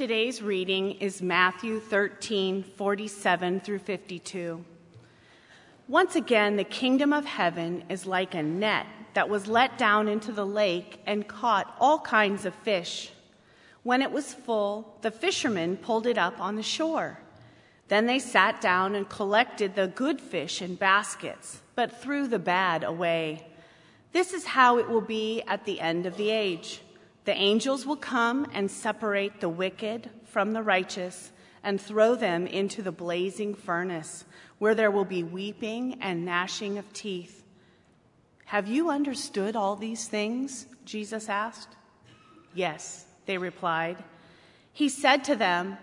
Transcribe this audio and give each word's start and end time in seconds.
Today's 0.00 0.40
reading 0.40 0.92
is 0.92 1.20
Matthew 1.20 1.78
13, 1.78 2.62
47 2.62 3.60
through 3.60 3.80
52. 3.80 4.64
Once 5.88 6.16
again, 6.16 6.56
the 6.56 6.64
kingdom 6.64 7.12
of 7.12 7.26
heaven 7.26 7.84
is 7.90 8.06
like 8.06 8.34
a 8.34 8.42
net 8.42 8.86
that 9.12 9.28
was 9.28 9.46
let 9.46 9.76
down 9.76 10.08
into 10.08 10.32
the 10.32 10.46
lake 10.46 11.02
and 11.04 11.28
caught 11.28 11.76
all 11.78 11.98
kinds 11.98 12.46
of 12.46 12.54
fish. 12.54 13.12
When 13.82 14.00
it 14.00 14.10
was 14.10 14.32
full, 14.32 14.96
the 15.02 15.10
fishermen 15.10 15.76
pulled 15.76 16.06
it 16.06 16.16
up 16.16 16.40
on 16.40 16.56
the 16.56 16.62
shore. 16.62 17.18
Then 17.88 18.06
they 18.06 18.20
sat 18.20 18.62
down 18.62 18.94
and 18.94 19.06
collected 19.06 19.74
the 19.74 19.88
good 19.88 20.18
fish 20.18 20.62
in 20.62 20.76
baskets, 20.76 21.60
but 21.74 22.00
threw 22.00 22.26
the 22.26 22.38
bad 22.38 22.84
away. 22.84 23.46
This 24.12 24.32
is 24.32 24.46
how 24.46 24.78
it 24.78 24.88
will 24.88 25.02
be 25.02 25.42
at 25.42 25.66
the 25.66 25.78
end 25.78 26.06
of 26.06 26.16
the 26.16 26.30
age. 26.30 26.80
The 27.30 27.36
angels 27.36 27.86
will 27.86 27.94
come 27.94 28.50
and 28.54 28.68
separate 28.68 29.38
the 29.38 29.48
wicked 29.48 30.10
from 30.24 30.52
the 30.52 30.64
righteous 30.64 31.30
and 31.62 31.80
throw 31.80 32.16
them 32.16 32.48
into 32.48 32.82
the 32.82 32.90
blazing 32.90 33.54
furnace, 33.54 34.24
where 34.58 34.74
there 34.74 34.90
will 34.90 35.04
be 35.04 35.22
weeping 35.22 35.98
and 36.00 36.24
gnashing 36.24 36.76
of 36.76 36.92
teeth. 36.92 37.44
Have 38.46 38.66
you 38.66 38.90
understood 38.90 39.54
all 39.54 39.76
these 39.76 40.08
things? 40.08 40.66
Jesus 40.84 41.28
asked. 41.28 41.76
Yes, 42.52 43.06
they 43.26 43.38
replied. 43.38 44.02
He 44.72 44.88
said 44.88 45.22
to 45.26 45.36
them, 45.36 45.78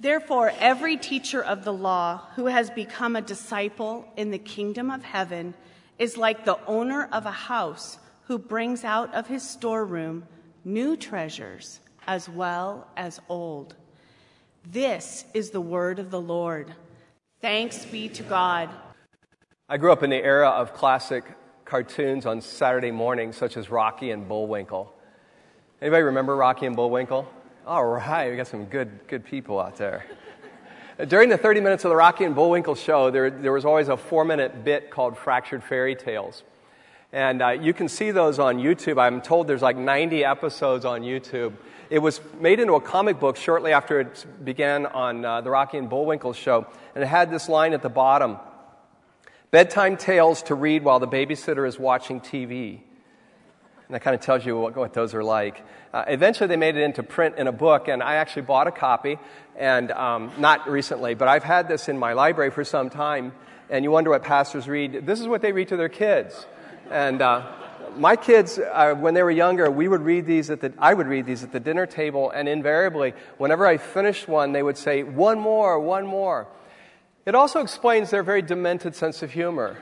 Therefore, 0.00 0.54
every 0.58 0.96
teacher 0.96 1.44
of 1.44 1.64
the 1.64 1.72
law 1.74 2.28
who 2.34 2.46
has 2.46 2.70
become 2.70 3.14
a 3.14 3.20
disciple 3.20 4.10
in 4.16 4.30
the 4.30 4.38
kingdom 4.38 4.90
of 4.90 5.04
heaven 5.04 5.52
is 5.98 6.16
like 6.16 6.46
the 6.46 6.64
owner 6.64 7.10
of 7.12 7.26
a 7.26 7.30
house 7.30 7.98
who 8.22 8.38
brings 8.38 8.84
out 8.84 9.12
of 9.12 9.26
his 9.26 9.46
storeroom 9.46 10.26
new 10.64 10.96
treasures 10.96 11.80
as 12.06 12.28
well 12.28 12.86
as 12.96 13.20
old. 13.28 13.74
This 14.70 15.24
is 15.34 15.50
the 15.50 15.60
word 15.60 15.98
of 15.98 16.10
the 16.10 16.20
Lord. 16.20 16.72
Thanks 17.40 17.84
be 17.84 18.08
to 18.10 18.22
God. 18.22 18.68
I 19.68 19.76
grew 19.76 19.92
up 19.92 20.02
in 20.02 20.10
the 20.10 20.24
era 20.24 20.48
of 20.48 20.74
classic 20.74 21.24
cartoons 21.64 22.24
on 22.24 22.40
Saturday 22.40 22.90
mornings, 22.90 23.36
such 23.36 23.56
as 23.56 23.70
Rocky 23.70 24.10
and 24.10 24.26
Bullwinkle. 24.26 24.92
Anybody 25.80 26.02
remember 26.02 26.34
Rocky 26.34 26.66
and 26.66 26.74
Bullwinkle? 26.74 27.30
All 27.66 27.84
right, 27.84 28.30
we 28.30 28.36
got 28.36 28.46
some 28.46 28.64
good, 28.64 29.06
good 29.06 29.24
people 29.24 29.60
out 29.60 29.76
there. 29.76 30.06
During 31.06 31.28
the 31.28 31.36
30 31.36 31.60
minutes 31.60 31.84
of 31.84 31.90
the 31.90 31.96
Rocky 31.96 32.24
and 32.24 32.34
Bullwinkle 32.34 32.74
show, 32.74 33.10
there, 33.10 33.30
there 33.30 33.52
was 33.52 33.64
always 33.64 33.88
a 33.88 33.96
four 33.96 34.24
minute 34.24 34.64
bit 34.64 34.90
called 34.90 35.16
Fractured 35.16 35.62
Fairy 35.62 35.94
Tales. 35.94 36.42
And 37.12 37.40
uh, 37.40 37.50
you 37.50 37.72
can 37.72 37.88
see 37.88 38.10
those 38.10 38.38
on 38.38 38.58
YouTube. 38.58 39.00
I'm 39.00 39.22
told 39.22 39.46
there's 39.46 39.62
like 39.62 39.76
90 39.76 40.24
episodes 40.24 40.84
on 40.84 41.02
YouTube. 41.02 41.54
It 41.88 42.00
was 42.00 42.20
made 42.38 42.60
into 42.60 42.74
a 42.74 42.80
comic 42.80 43.18
book 43.18 43.36
shortly 43.36 43.72
after 43.72 44.00
it 44.00 44.26
began 44.44 44.84
on 44.84 45.24
uh, 45.24 45.40
the 45.40 45.50
Rocky 45.50 45.78
and 45.78 45.88
Bullwinkle 45.88 46.34
show. 46.34 46.66
And 46.94 47.02
it 47.02 47.06
had 47.06 47.30
this 47.30 47.48
line 47.48 47.72
at 47.72 47.82
the 47.82 47.88
bottom 47.88 48.38
Bedtime 49.50 49.96
tales 49.96 50.42
to 50.42 50.54
read 50.54 50.84
while 50.84 51.00
the 51.00 51.08
babysitter 51.08 51.66
is 51.66 51.78
watching 51.78 52.20
TV. 52.20 52.80
And 53.86 53.94
that 53.94 54.02
kind 54.02 54.14
of 54.14 54.20
tells 54.20 54.44
you 54.44 54.58
what, 54.58 54.76
what 54.76 54.92
those 54.92 55.14
are 55.14 55.24
like. 55.24 55.64
Uh, 55.90 56.04
eventually, 56.06 56.48
they 56.48 56.56
made 56.56 56.76
it 56.76 56.82
into 56.82 57.02
print 57.02 57.36
in 57.38 57.46
a 57.46 57.52
book, 57.52 57.88
and 57.88 58.02
I 58.02 58.16
actually 58.16 58.42
bought 58.42 58.66
a 58.66 58.70
copy, 58.70 59.18
and 59.56 59.90
um, 59.92 60.30
not 60.36 60.68
recently, 60.68 61.14
but 61.14 61.28
I've 61.28 61.44
had 61.44 61.66
this 61.66 61.88
in 61.88 61.98
my 61.98 62.12
library 62.12 62.50
for 62.50 62.62
some 62.62 62.90
time. 62.90 63.32
And 63.70 63.84
you 63.84 63.90
wonder 63.90 64.10
what 64.10 64.22
pastors 64.22 64.68
read. 64.68 65.06
This 65.06 65.18
is 65.18 65.26
what 65.26 65.40
they 65.40 65.52
read 65.52 65.68
to 65.68 65.78
their 65.78 65.88
kids. 65.88 66.46
And 66.90 67.20
uh, 67.20 67.46
my 67.96 68.16
kids, 68.16 68.58
uh, 68.58 68.94
when 68.94 69.14
they 69.14 69.22
were 69.22 69.30
younger, 69.30 69.70
we 69.70 69.88
would 69.88 70.02
read 70.02 70.26
these 70.26 70.50
at 70.50 70.60
the, 70.60 70.72
I 70.78 70.94
would 70.94 71.06
read 71.06 71.26
these 71.26 71.44
at 71.44 71.52
the 71.52 71.60
dinner 71.60 71.86
table, 71.86 72.30
and 72.30 72.48
invariably, 72.48 73.14
whenever 73.36 73.66
I 73.66 73.76
finished 73.76 74.28
one, 74.28 74.52
they 74.52 74.62
would 74.62 74.78
say, 74.78 75.02
one 75.02 75.38
more, 75.38 75.78
one 75.78 76.06
more. 76.06 76.46
It 77.26 77.34
also 77.34 77.60
explains 77.60 78.10
their 78.10 78.22
very 78.22 78.40
demented 78.40 78.94
sense 78.94 79.22
of 79.22 79.30
humor. 79.32 79.76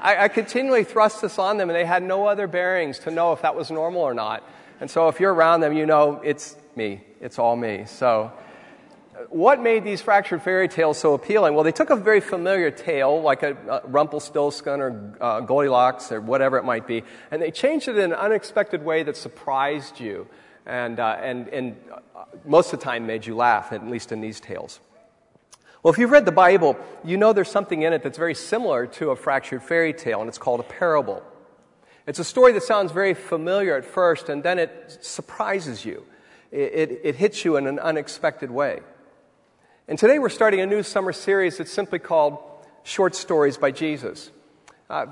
I, 0.00 0.24
I 0.24 0.28
continually 0.28 0.84
thrust 0.84 1.22
this 1.22 1.38
on 1.38 1.56
them, 1.56 1.70
and 1.70 1.76
they 1.76 1.86
had 1.86 2.02
no 2.02 2.26
other 2.26 2.46
bearings 2.46 2.98
to 3.00 3.10
know 3.10 3.32
if 3.32 3.40
that 3.40 3.54
was 3.56 3.70
normal 3.70 4.02
or 4.02 4.12
not. 4.12 4.44
And 4.80 4.90
so 4.90 5.08
if 5.08 5.20
you're 5.20 5.32
around 5.32 5.60
them, 5.60 5.72
you 5.72 5.86
know 5.86 6.20
it's 6.22 6.56
me. 6.76 7.00
It's 7.22 7.38
all 7.38 7.56
me. 7.56 7.84
So 7.86 8.30
what 9.28 9.60
made 9.60 9.84
these 9.84 10.00
fractured 10.00 10.42
fairy 10.42 10.68
tales 10.68 10.98
so 10.98 11.14
appealing? 11.14 11.54
Well, 11.54 11.64
they 11.64 11.72
took 11.72 11.90
a 11.90 11.96
very 11.96 12.20
familiar 12.20 12.70
tale, 12.70 13.22
like 13.22 13.42
a, 13.42 13.56
a 13.68 13.88
Rumpelstiltskin 13.88 14.80
or 14.80 15.16
uh, 15.20 15.40
Goldilocks 15.40 16.10
or 16.12 16.20
whatever 16.20 16.58
it 16.58 16.64
might 16.64 16.86
be, 16.86 17.04
and 17.30 17.40
they 17.40 17.50
changed 17.50 17.88
it 17.88 17.96
in 17.96 18.12
an 18.12 18.18
unexpected 18.18 18.84
way 18.84 19.02
that 19.02 19.16
surprised 19.16 20.00
you 20.00 20.26
and, 20.66 20.98
uh, 20.98 21.16
and, 21.20 21.48
and 21.48 21.76
uh, 22.16 22.24
most 22.44 22.72
of 22.72 22.80
the 22.80 22.84
time 22.84 23.06
made 23.06 23.26
you 23.26 23.36
laugh, 23.36 23.72
at 23.72 23.86
least 23.86 24.12
in 24.12 24.20
these 24.20 24.40
tales. 24.40 24.80
Well, 25.82 25.92
if 25.92 25.98
you've 25.98 26.10
read 26.10 26.24
the 26.24 26.32
Bible, 26.32 26.78
you 27.04 27.16
know 27.16 27.32
there's 27.32 27.50
something 27.50 27.82
in 27.82 27.92
it 27.92 28.02
that's 28.02 28.16
very 28.16 28.34
similar 28.34 28.86
to 28.86 29.10
a 29.10 29.16
fractured 29.16 29.62
fairy 29.62 29.92
tale, 29.92 30.20
and 30.20 30.28
it's 30.28 30.38
called 30.38 30.60
a 30.60 30.64
parable. 30.64 31.22
It's 32.06 32.18
a 32.18 32.24
story 32.24 32.52
that 32.52 32.62
sounds 32.62 32.92
very 32.92 33.14
familiar 33.14 33.76
at 33.76 33.84
first, 33.84 34.28
and 34.28 34.42
then 34.42 34.58
it 34.58 34.98
surprises 35.02 35.84
you. 35.84 36.04
It, 36.50 36.90
it, 36.90 37.00
it 37.04 37.14
hits 37.16 37.44
you 37.44 37.56
in 37.56 37.66
an 37.66 37.78
unexpected 37.78 38.50
way. 38.50 38.80
And 39.86 39.98
today 39.98 40.18
we're 40.18 40.30
starting 40.30 40.60
a 40.60 40.66
new 40.66 40.82
summer 40.82 41.12
series 41.12 41.58
that's 41.58 41.70
simply 41.70 41.98
called 41.98 42.38
Short 42.84 43.14
Stories 43.14 43.58
by 43.58 43.70
Jesus. 43.70 44.30
Uh, 44.88 45.04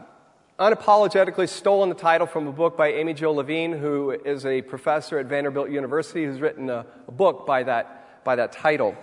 unapologetically 0.58 1.46
stolen 1.46 1.90
the 1.90 1.94
title 1.94 2.26
from 2.26 2.46
a 2.46 2.52
book 2.52 2.74
by 2.74 2.88
Amy-Jill 2.88 3.34
Levine, 3.34 3.72
who 3.72 4.12
is 4.12 4.46
a 4.46 4.62
professor 4.62 5.18
at 5.18 5.26
Vanderbilt 5.26 5.68
University, 5.68 6.24
who's 6.24 6.40
written 6.40 6.70
a, 6.70 6.86
a 7.06 7.12
book 7.12 7.44
by 7.46 7.62
that, 7.64 8.24
by 8.24 8.34
that 8.34 8.52
title. 8.52 8.96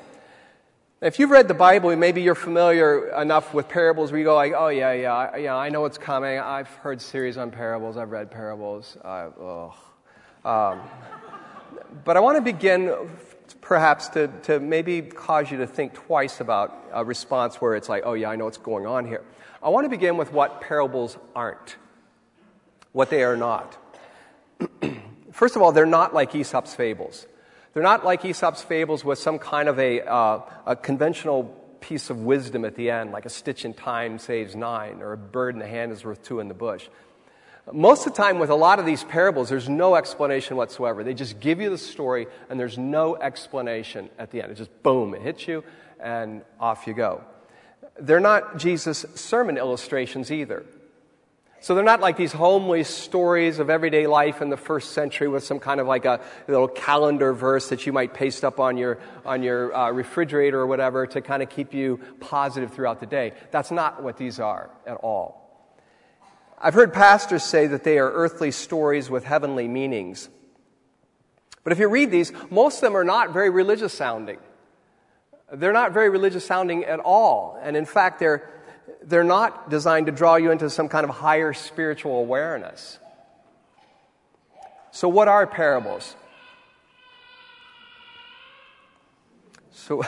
If 1.01 1.19
you've 1.19 1.29
read 1.29 1.47
the 1.47 1.53
Bible, 1.53 1.95
maybe 1.95 2.23
you're 2.23 2.33
familiar 2.33 3.15
enough 3.21 3.53
with 3.53 3.69
parables 3.69 4.11
where 4.11 4.17
you 4.17 4.25
go 4.25 4.33
like, 4.33 4.53
oh 4.57 4.69
yeah, 4.69 4.93
yeah, 4.93 5.37
yeah, 5.37 5.55
I 5.55 5.69
know 5.69 5.81
what's 5.81 5.99
coming. 5.99 6.39
I've 6.39 6.69
heard 6.77 6.99
series 6.99 7.37
on 7.37 7.51
parables. 7.51 7.95
I've 7.95 8.09
read 8.09 8.31
parables. 8.31 8.97
Uh, 9.03 9.69
um, 10.43 10.81
but 12.03 12.17
I 12.17 12.21
want 12.21 12.37
to 12.37 12.41
begin 12.41 13.07
perhaps 13.55 14.09
to, 14.09 14.27
to 14.43 14.59
maybe 14.59 15.01
cause 15.01 15.51
you 15.51 15.57
to 15.57 15.67
think 15.67 15.93
twice 15.93 16.39
about 16.39 16.75
a 16.91 17.03
response 17.03 17.55
where 17.55 17.75
it's 17.75 17.89
like, 17.89 18.03
oh 18.05 18.13
yeah, 18.13 18.29
I 18.29 18.35
know 18.35 18.45
what's 18.45 18.57
going 18.57 18.85
on 18.85 19.05
here. 19.05 19.23
I 19.61 19.69
want 19.69 19.85
to 19.85 19.89
begin 19.89 20.17
with 20.17 20.31
what 20.31 20.61
parables 20.61 21.17
aren't, 21.35 21.75
what 22.91 23.09
they 23.09 23.23
are 23.23 23.37
not. 23.37 23.77
First 25.31 25.55
of 25.55 25.61
all, 25.61 25.71
they're 25.71 25.85
not 25.85 26.13
like 26.13 26.33
Aesop's 26.33 26.73
fables. 26.73 27.27
They're 27.73 27.83
not 27.83 28.03
like 28.03 28.25
Aesop's 28.25 28.61
fables 28.61 29.05
with 29.05 29.19
some 29.19 29.37
kind 29.39 29.69
of 29.69 29.79
a, 29.79 30.01
uh, 30.01 30.41
a 30.65 30.75
conventional 30.75 31.43
piece 31.81 32.09
of 32.09 32.23
wisdom 32.23 32.65
at 32.65 32.75
the 32.75 32.89
end, 32.89 33.11
like 33.11 33.25
a 33.25 33.29
stitch 33.29 33.63
in 33.65 33.73
time 33.73 34.19
saves 34.19 34.55
nine, 34.55 35.01
or 35.01 35.13
a 35.13 35.17
bird 35.17 35.55
in 35.55 35.59
the 35.59 35.67
hand 35.67 35.91
is 35.91 36.03
worth 36.03 36.23
two 36.23 36.39
in 36.39 36.47
the 36.47 36.53
bush. 36.53 36.87
Most 37.71 38.07
of 38.07 38.13
the 38.13 38.21
time, 38.21 38.39
with 38.39 38.49
a 38.49 38.55
lot 38.55 38.79
of 38.79 38.85
these 38.85 39.03
parables, 39.03 39.49
there's 39.49 39.69
no 39.69 39.95
explanation 39.95 40.57
whatsoever. 40.57 41.03
They 41.03 41.13
just 41.13 41.39
give 41.39 41.61
you 41.61 41.69
the 41.69 41.77
story, 41.77 42.27
and 42.49 42.59
there's 42.59 42.77
no 42.77 43.15
explanation 43.15 44.09
at 44.17 44.31
the 44.31 44.41
end. 44.41 44.51
It 44.51 44.55
just 44.55 44.83
boom, 44.83 45.13
it 45.13 45.21
hits 45.21 45.47
you, 45.47 45.63
and 45.99 46.41
off 46.59 46.87
you 46.87 46.93
go. 46.93 47.21
They're 47.99 48.19
not 48.19 48.57
Jesus' 48.57 49.05
sermon 49.15 49.57
illustrations 49.57 50.31
either. 50.31 50.65
So 51.61 51.75
they're 51.75 51.83
not 51.83 51.99
like 51.99 52.15
these 52.15 52.31
homely 52.31 52.85
stories 52.85 53.59
of 53.59 53.69
everyday 53.69 54.07
life 54.07 54.41
in 54.41 54.49
the 54.49 54.57
first 54.57 54.91
century 54.91 55.27
with 55.27 55.43
some 55.43 55.59
kind 55.59 55.81
of 55.81 55.87
like 55.87 56.05
a 56.05 56.21
little 56.47 56.69
calendar 56.69 57.33
verse 57.33 57.67
that 57.69 57.85
you 57.85 57.91
might 57.91 58.13
paste 58.13 58.45
up 58.45 58.61
on 58.61 58.77
your, 58.77 58.99
on 59.25 59.43
your 59.43 59.75
uh, 59.75 59.91
refrigerator 59.91 60.61
or 60.61 60.67
whatever 60.67 61.05
to 61.07 61.19
kind 61.19 61.43
of 61.43 61.49
keep 61.49 61.73
you 61.73 61.99
positive 62.21 62.71
throughout 62.71 63.01
the 63.01 63.05
day. 63.05 63.33
That's 63.51 63.71
not 63.71 64.01
what 64.01 64.15
these 64.15 64.39
are 64.39 64.69
at 64.87 64.95
all. 64.95 65.48
I've 66.61 66.73
heard 66.73 66.93
pastors 66.93 67.43
say 67.43 67.67
that 67.67 67.83
they 67.83 67.99
are 67.99 68.11
earthly 68.11 68.51
stories 68.51 69.09
with 69.09 69.23
heavenly 69.23 69.67
meanings. 69.67 70.29
But 71.63 71.73
if 71.73 71.79
you 71.79 71.87
read 71.87 72.11
these, 72.11 72.31
most 72.49 72.75
of 72.75 72.81
them 72.81 72.97
are 72.97 73.03
not 73.03 73.31
very 73.31 73.49
religious 73.49 73.93
sounding. 73.93 74.39
They're 75.51 75.73
not 75.73 75.93
very 75.93 76.09
religious 76.09 76.45
sounding 76.45 76.85
at 76.85 76.99
all. 76.99 77.59
And 77.61 77.75
in 77.75 77.85
fact, 77.85 78.19
they're 78.19 78.49
they're 79.01 79.23
not 79.23 79.69
designed 79.69 80.07
to 80.07 80.11
draw 80.11 80.35
you 80.35 80.51
into 80.51 80.69
some 80.69 80.89
kind 80.89 81.03
of 81.03 81.09
higher 81.09 81.53
spiritual 81.53 82.19
awareness. 82.19 82.99
So, 84.91 85.07
what 85.07 85.27
are 85.27 85.45
parables? 85.47 86.15
So, 89.71 90.03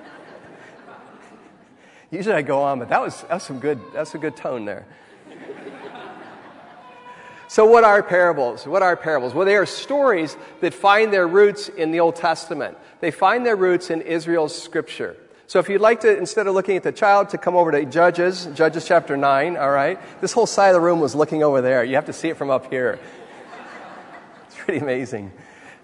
usually 2.10 2.34
I 2.34 2.42
go 2.42 2.62
on, 2.62 2.78
but 2.78 2.88
that 2.88 3.00
was, 3.00 3.24
that's 3.28 3.46
some 3.46 3.58
good, 3.58 3.80
that's 3.92 4.14
a 4.14 4.18
good 4.18 4.36
tone 4.36 4.64
there. 4.64 4.86
So, 7.52 7.66
what 7.66 7.84
are 7.84 8.02
parables? 8.02 8.66
What 8.66 8.80
are 8.80 8.96
parables? 8.96 9.34
Well, 9.34 9.44
they 9.44 9.56
are 9.56 9.66
stories 9.66 10.38
that 10.62 10.72
find 10.72 11.12
their 11.12 11.28
roots 11.28 11.68
in 11.68 11.90
the 11.90 12.00
Old 12.00 12.16
Testament. 12.16 12.78
They 13.00 13.10
find 13.10 13.44
their 13.44 13.56
roots 13.56 13.90
in 13.90 14.00
Israel's 14.00 14.58
scripture. 14.58 15.18
So 15.48 15.58
if 15.58 15.68
you'd 15.68 15.82
like 15.82 16.00
to, 16.00 16.16
instead 16.16 16.46
of 16.46 16.54
looking 16.54 16.78
at 16.78 16.82
the 16.82 16.92
child, 16.92 17.28
to 17.28 17.36
come 17.36 17.54
over 17.54 17.70
to 17.70 17.84
Judges, 17.84 18.48
Judges 18.54 18.88
chapter 18.88 19.18
9, 19.18 19.58
all 19.58 19.70
right? 19.70 20.00
This 20.22 20.32
whole 20.32 20.46
side 20.46 20.68
of 20.68 20.76
the 20.76 20.80
room 20.80 20.98
was 20.98 21.14
looking 21.14 21.42
over 21.42 21.60
there. 21.60 21.84
You 21.84 21.96
have 21.96 22.06
to 22.06 22.14
see 22.14 22.30
it 22.30 22.38
from 22.38 22.48
up 22.48 22.70
here. 22.70 22.98
It's 24.46 24.56
pretty 24.56 24.80
amazing. 24.80 25.30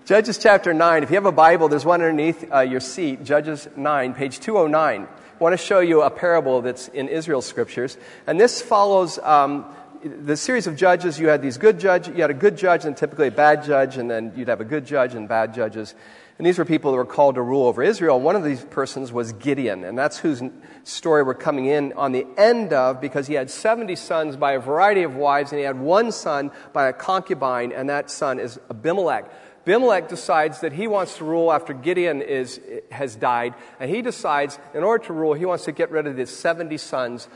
Judges 0.06 0.38
chapter 0.38 0.72
9. 0.72 1.02
If 1.02 1.10
you 1.10 1.16
have 1.16 1.26
a 1.26 1.32
Bible, 1.32 1.68
there's 1.68 1.84
one 1.84 2.00
underneath 2.00 2.50
uh, 2.50 2.60
your 2.60 2.80
seat, 2.80 3.24
Judges 3.24 3.68
9, 3.76 4.14
page 4.14 4.40
209. 4.40 5.02
I 5.02 5.44
want 5.44 5.52
to 5.52 5.62
show 5.62 5.80
you 5.80 6.00
a 6.00 6.08
parable 6.08 6.62
that's 6.62 6.88
in 6.88 7.08
Israel's 7.08 7.44
scriptures. 7.44 7.98
And 8.26 8.40
this 8.40 8.62
follows 8.62 9.18
um, 9.18 9.66
the 10.04 10.36
series 10.36 10.66
of 10.66 10.76
judges. 10.76 11.18
You 11.18 11.28
had 11.28 11.42
these 11.42 11.58
good 11.58 11.78
judges, 11.80 12.14
you 12.14 12.22
had 12.22 12.30
a 12.30 12.34
good 12.34 12.56
judge 12.56 12.84
and 12.84 12.96
typically 12.96 13.28
a 13.28 13.32
bad 13.32 13.64
judge, 13.64 13.96
and 13.96 14.10
then 14.10 14.32
you'd 14.36 14.48
have 14.48 14.60
a 14.60 14.64
good 14.64 14.86
judge 14.86 15.14
and 15.14 15.28
bad 15.28 15.54
judges. 15.54 15.94
And 16.38 16.46
these 16.46 16.56
were 16.56 16.64
people 16.64 16.92
that 16.92 16.96
were 16.96 17.04
called 17.04 17.34
to 17.34 17.42
rule 17.42 17.66
over 17.66 17.82
Israel. 17.82 18.20
One 18.20 18.36
of 18.36 18.44
these 18.44 18.64
persons 18.64 19.12
was 19.12 19.32
Gideon, 19.32 19.82
and 19.82 19.98
that's 19.98 20.18
whose 20.18 20.40
story 20.84 21.24
we're 21.24 21.34
coming 21.34 21.66
in 21.66 21.92
on 21.94 22.12
the 22.12 22.26
end 22.36 22.72
of 22.72 23.00
because 23.00 23.26
he 23.26 23.34
had 23.34 23.50
70 23.50 23.96
sons 23.96 24.36
by 24.36 24.52
a 24.52 24.60
variety 24.60 25.02
of 25.02 25.16
wives, 25.16 25.50
and 25.50 25.58
he 25.58 25.64
had 25.64 25.80
one 25.80 26.12
son 26.12 26.52
by 26.72 26.88
a 26.88 26.92
concubine, 26.92 27.72
and 27.72 27.90
that 27.90 28.08
son 28.08 28.38
is 28.38 28.60
Abimelech. 28.70 29.28
Abimelech 29.62 30.08
decides 30.08 30.60
that 30.60 30.72
he 30.72 30.86
wants 30.86 31.16
to 31.18 31.24
rule 31.24 31.52
after 31.52 31.74
Gideon 31.74 32.22
is, 32.22 32.60
has 32.92 33.16
died, 33.16 33.54
and 33.80 33.90
he 33.90 34.00
decides, 34.00 34.60
in 34.74 34.84
order 34.84 35.04
to 35.06 35.12
rule, 35.12 35.34
he 35.34 35.44
wants 35.44 35.64
to 35.64 35.72
get 35.72 35.90
rid 35.90 36.06
of 36.06 36.16
the 36.16 36.24
70 36.24 36.78
sons, 36.78 37.28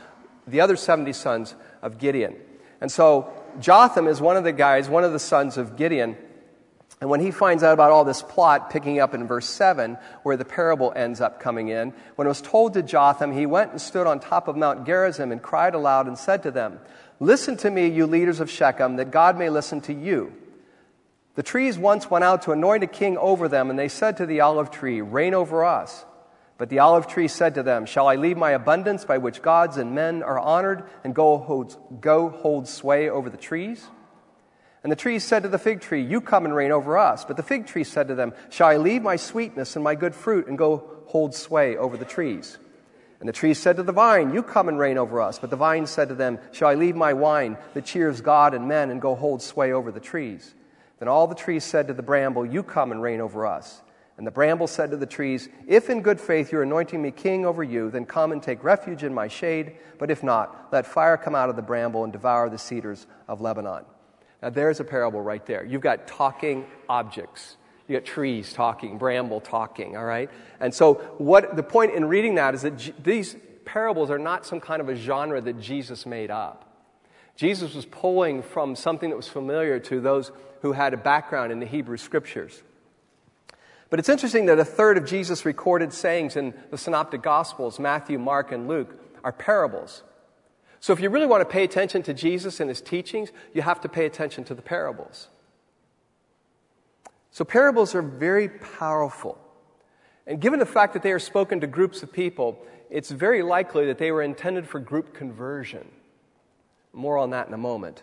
the 0.47 0.61
other 0.61 0.77
70 0.77 1.11
sons 1.11 1.55
of 1.81 1.97
Gideon. 1.97 2.37
And 2.83 2.91
so 2.91 3.31
Jotham 3.61 4.09
is 4.09 4.19
one 4.19 4.35
of 4.35 4.43
the 4.43 4.51
guys, 4.51 4.89
one 4.89 5.05
of 5.05 5.13
the 5.13 5.19
sons 5.19 5.57
of 5.57 5.77
Gideon. 5.77 6.17
And 6.99 7.09
when 7.09 7.21
he 7.21 7.31
finds 7.31 7.63
out 7.63 7.71
about 7.71 7.91
all 7.91 8.03
this 8.03 8.21
plot, 8.21 8.71
picking 8.71 8.99
up 8.99 9.13
in 9.13 9.25
verse 9.25 9.47
7, 9.47 9.97
where 10.23 10.35
the 10.35 10.43
parable 10.43 10.91
ends 10.93 11.21
up 11.21 11.39
coming 11.39 11.69
in, 11.69 11.93
when 12.17 12.27
it 12.27 12.29
was 12.29 12.41
told 12.41 12.73
to 12.73 12.83
Jotham, 12.83 13.31
he 13.31 13.45
went 13.45 13.71
and 13.71 13.79
stood 13.79 14.05
on 14.05 14.19
top 14.19 14.49
of 14.49 14.57
Mount 14.57 14.85
Gerizim 14.85 15.31
and 15.31 15.41
cried 15.41 15.75
aloud 15.75 16.07
and 16.07 16.17
said 16.17 16.43
to 16.43 16.51
them, 16.51 16.77
Listen 17.21 17.55
to 17.57 17.71
me, 17.71 17.87
you 17.87 18.05
leaders 18.05 18.41
of 18.41 18.51
Shechem, 18.51 18.97
that 18.97 19.11
God 19.11 19.37
may 19.37 19.49
listen 19.49 19.79
to 19.81 19.93
you. 19.93 20.33
The 21.35 21.43
trees 21.43 21.77
once 21.77 22.11
went 22.11 22.25
out 22.25 22.41
to 22.43 22.51
anoint 22.51 22.83
a 22.83 22.87
king 22.87 23.17
over 23.17 23.47
them, 23.47 23.69
and 23.69 23.79
they 23.79 23.87
said 23.87 24.17
to 24.17 24.25
the 24.25 24.41
olive 24.41 24.71
tree, 24.71 24.99
Reign 24.99 25.33
over 25.33 25.63
us. 25.63 26.03
But 26.57 26.69
the 26.69 26.79
olive 26.79 27.07
tree 27.07 27.27
said 27.27 27.55
to 27.55 27.63
them, 27.63 27.85
Shall 27.85 28.07
I 28.07 28.15
leave 28.15 28.37
my 28.37 28.51
abundance 28.51 29.05
by 29.05 29.17
which 29.17 29.41
gods 29.41 29.77
and 29.77 29.95
men 29.95 30.21
are 30.21 30.39
honored 30.39 30.83
and 31.03 31.15
go 31.15 31.37
hold, 31.37 31.75
go 32.01 32.29
hold 32.29 32.67
sway 32.67 33.09
over 33.09 33.29
the 33.29 33.37
trees? 33.37 33.85
And 34.83 34.91
the 34.91 34.97
trees 34.97 35.23
said 35.23 35.43
to 35.43 35.49
the 35.49 35.57
fig 35.57 35.81
tree, 35.81 36.03
You 36.03 36.21
come 36.21 36.45
and 36.45 36.53
reign 36.53 36.71
over 36.71 36.97
us. 36.97 37.25
But 37.25 37.37
the 37.37 37.43
fig 37.43 37.65
tree 37.65 37.83
said 37.83 38.09
to 38.09 38.15
them, 38.15 38.33
Shall 38.49 38.67
I 38.67 38.77
leave 38.77 39.01
my 39.01 39.15
sweetness 39.15 39.75
and 39.75 39.83
my 39.83 39.95
good 39.95 40.13
fruit 40.13 40.47
and 40.47 40.57
go 40.57 41.01
hold 41.07 41.33
sway 41.33 41.77
over 41.77 41.97
the 41.97 42.05
trees? 42.05 42.57
And 43.19 43.29
the 43.29 43.33
trees 43.33 43.57
said 43.57 43.77
to 43.77 43.83
the 43.83 43.93
vine, 43.93 44.33
You 44.33 44.43
come 44.43 44.67
and 44.67 44.77
reign 44.77 44.97
over 44.97 45.21
us. 45.21 45.39
But 45.39 45.49
the 45.49 45.55
vine 45.55 45.87
said 45.87 46.09
to 46.09 46.15
them, 46.15 46.39
Shall 46.51 46.67
I 46.67 46.73
leave 46.73 46.95
my 46.95 47.13
wine 47.13 47.57
that 47.73 47.85
cheers 47.85 48.19
God 48.19 48.53
and 48.53 48.67
men 48.67 48.91
and 48.91 49.01
go 49.01 49.15
hold 49.15 49.41
sway 49.41 49.71
over 49.71 49.91
the 49.91 50.01
trees? 50.01 50.53
Then 50.99 51.07
all 51.07 51.27
the 51.27 51.35
trees 51.35 51.63
said 51.63 51.87
to 51.87 51.93
the 51.93 52.03
bramble, 52.03 52.45
You 52.45 52.63
come 52.63 52.91
and 52.91 53.01
reign 53.01 53.21
over 53.21 53.47
us. 53.47 53.81
And 54.17 54.27
the 54.27 54.31
bramble 54.31 54.67
said 54.67 54.91
to 54.91 54.97
the 54.97 55.05
trees, 55.05 55.49
If 55.67 55.89
in 55.89 56.01
good 56.01 56.21
faith 56.21 56.51
you're 56.51 56.63
anointing 56.63 57.01
me 57.01 57.11
king 57.11 57.45
over 57.45 57.63
you, 57.63 57.89
then 57.89 58.05
come 58.05 58.31
and 58.31 58.43
take 58.43 58.63
refuge 58.63 59.03
in 59.03 59.13
my 59.13 59.27
shade. 59.27 59.77
But 59.97 60.11
if 60.11 60.21
not, 60.21 60.69
let 60.71 60.85
fire 60.85 61.17
come 61.17 61.33
out 61.33 61.49
of 61.49 61.55
the 61.55 61.61
bramble 61.63 62.03
and 62.03 62.13
devour 62.13 62.49
the 62.49 62.59
cedars 62.59 63.07
of 63.27 63.41
Lebanon. 63.41 63.85
Now 64.41 64.49
there's 64.51 64.79
a 64.79 64.83
parable 64.83 65.21
right 65.21 65.43
there. 65.45 65.65
You've 65.65 65.81
got 65.81 66.05
talking 66.05 66.65
objects. 66.87 67.57
You 67.87 67.97
got 67.97 68.05
trees 68.05 68.53
talking, 68.53 68.97
bramble 68.97 69.41
talking, 69.41 69.97
all 69.97 70.05
right? 70.05 70.29
And 70.59 70.73
so 70.73 70.95
what 71.17 71.55
the 71.55 71.63
point 71.63 71.93
in 71.93 72.05
reading 72.05 72.35
that 72.35 72.53
is 72.53 72.61
that 72.61 72.77
G- 72.77 72.93
these 73.01 73.35
parables 73.65 74.09
are 74.11 74.19
not 74.19 74.45
some 74.45 74.59
kind 74.59 74.81
of 74.81 74.89
a 74.89 74.95
genre 74.95 75.41
that 75.41 75.59
Jesus 75.59 76.05
made 76.05 76.29
up. 76.29 76.69
Jesus 77.35 77.73
was 77.73 77.85
pulling 77.85 78.43
from 78.43 78.75
something 78.75 79.09
that 79.09 79.15
was 79.15 79.27
familiar 79.27 79.79
to 79.79 79.99
those 79.99 80.31
who 80.61 80.73
had 80.73 80.93
a 80.93 80.97
background 80.97 81.51
in 81.51 81.59
the 81.59 81.65
Hebrew 81.65 81.97
scriptures. 81.97 82.61
But 83.93 83.99
it's 83.99 84.09
interesting 84.09 84.47
that 84.47 84.57
a 84.57 84.65
third 84.65 84.97
of 84.97 85.05
Jesus' 85.05 85.45
recorded 85.45 85.93
sayings 85.93 86.35
in 86.35 86.55
the 86.71 86.79
Synoptic 86.79 87.21
Gospels, 87.21 87.77
Matthew, 87.77 88.17
Mark, 88.17 88.51
and 88.51 88.67
Luke, 88.67 88.99
are 89.23 89.31
parables. 89.31 90.01
So 90.79 90.93
if 90.93 90.99
you 90.99 91.11
really 91.11 91.27
want 91.27 91.41
to 91.41 91.45
pay 91.45 91.63
attention 91.63 92.01
to 92.01 92.13
Jesus 92.15 92.59
and 92.59 92.69
his 92.69 92.81
teachings, 92.81 93.31
you 93.53 93.61
have 93.61 93.81
to 93.81 93.87
pay 93.87 94.07
attention 94.07 94.45
to 94.45 94.55
the 94.55 94.63
parables. 94.63 95.27
So 97.29 97.45
parables 97.45 97.93
are 97.93 98.01
very 98.01 98.49
powerful. 98.49 99.37
And 100.25 100.41
given 100.41 100.57
the 100.57 100.65
fact 100.65 100.93
that 100.93 101.03
they 101.03 101.11
are 101.11 101.19
spoken 101.19 101.59
to 101.59 101.67
groups 101.67 102.01
of 102.01 102.11
people, 102.11 102.65
it's 102.89 103.11
very 103.11 103.43
likely 103.43 103.85
that 103.85 103.99
they 103.99 104.11
were 104.11 104.23
intended 104.23 104.67
for 104.67 104.79
group 104.79 105.13
conversion. 105.13 105.87
More 106.93 107.19
on 107.19 107.29
that 107.29 107.47
in 107.47 107.53
a 107.53 107.57
moment. 107.57 108.01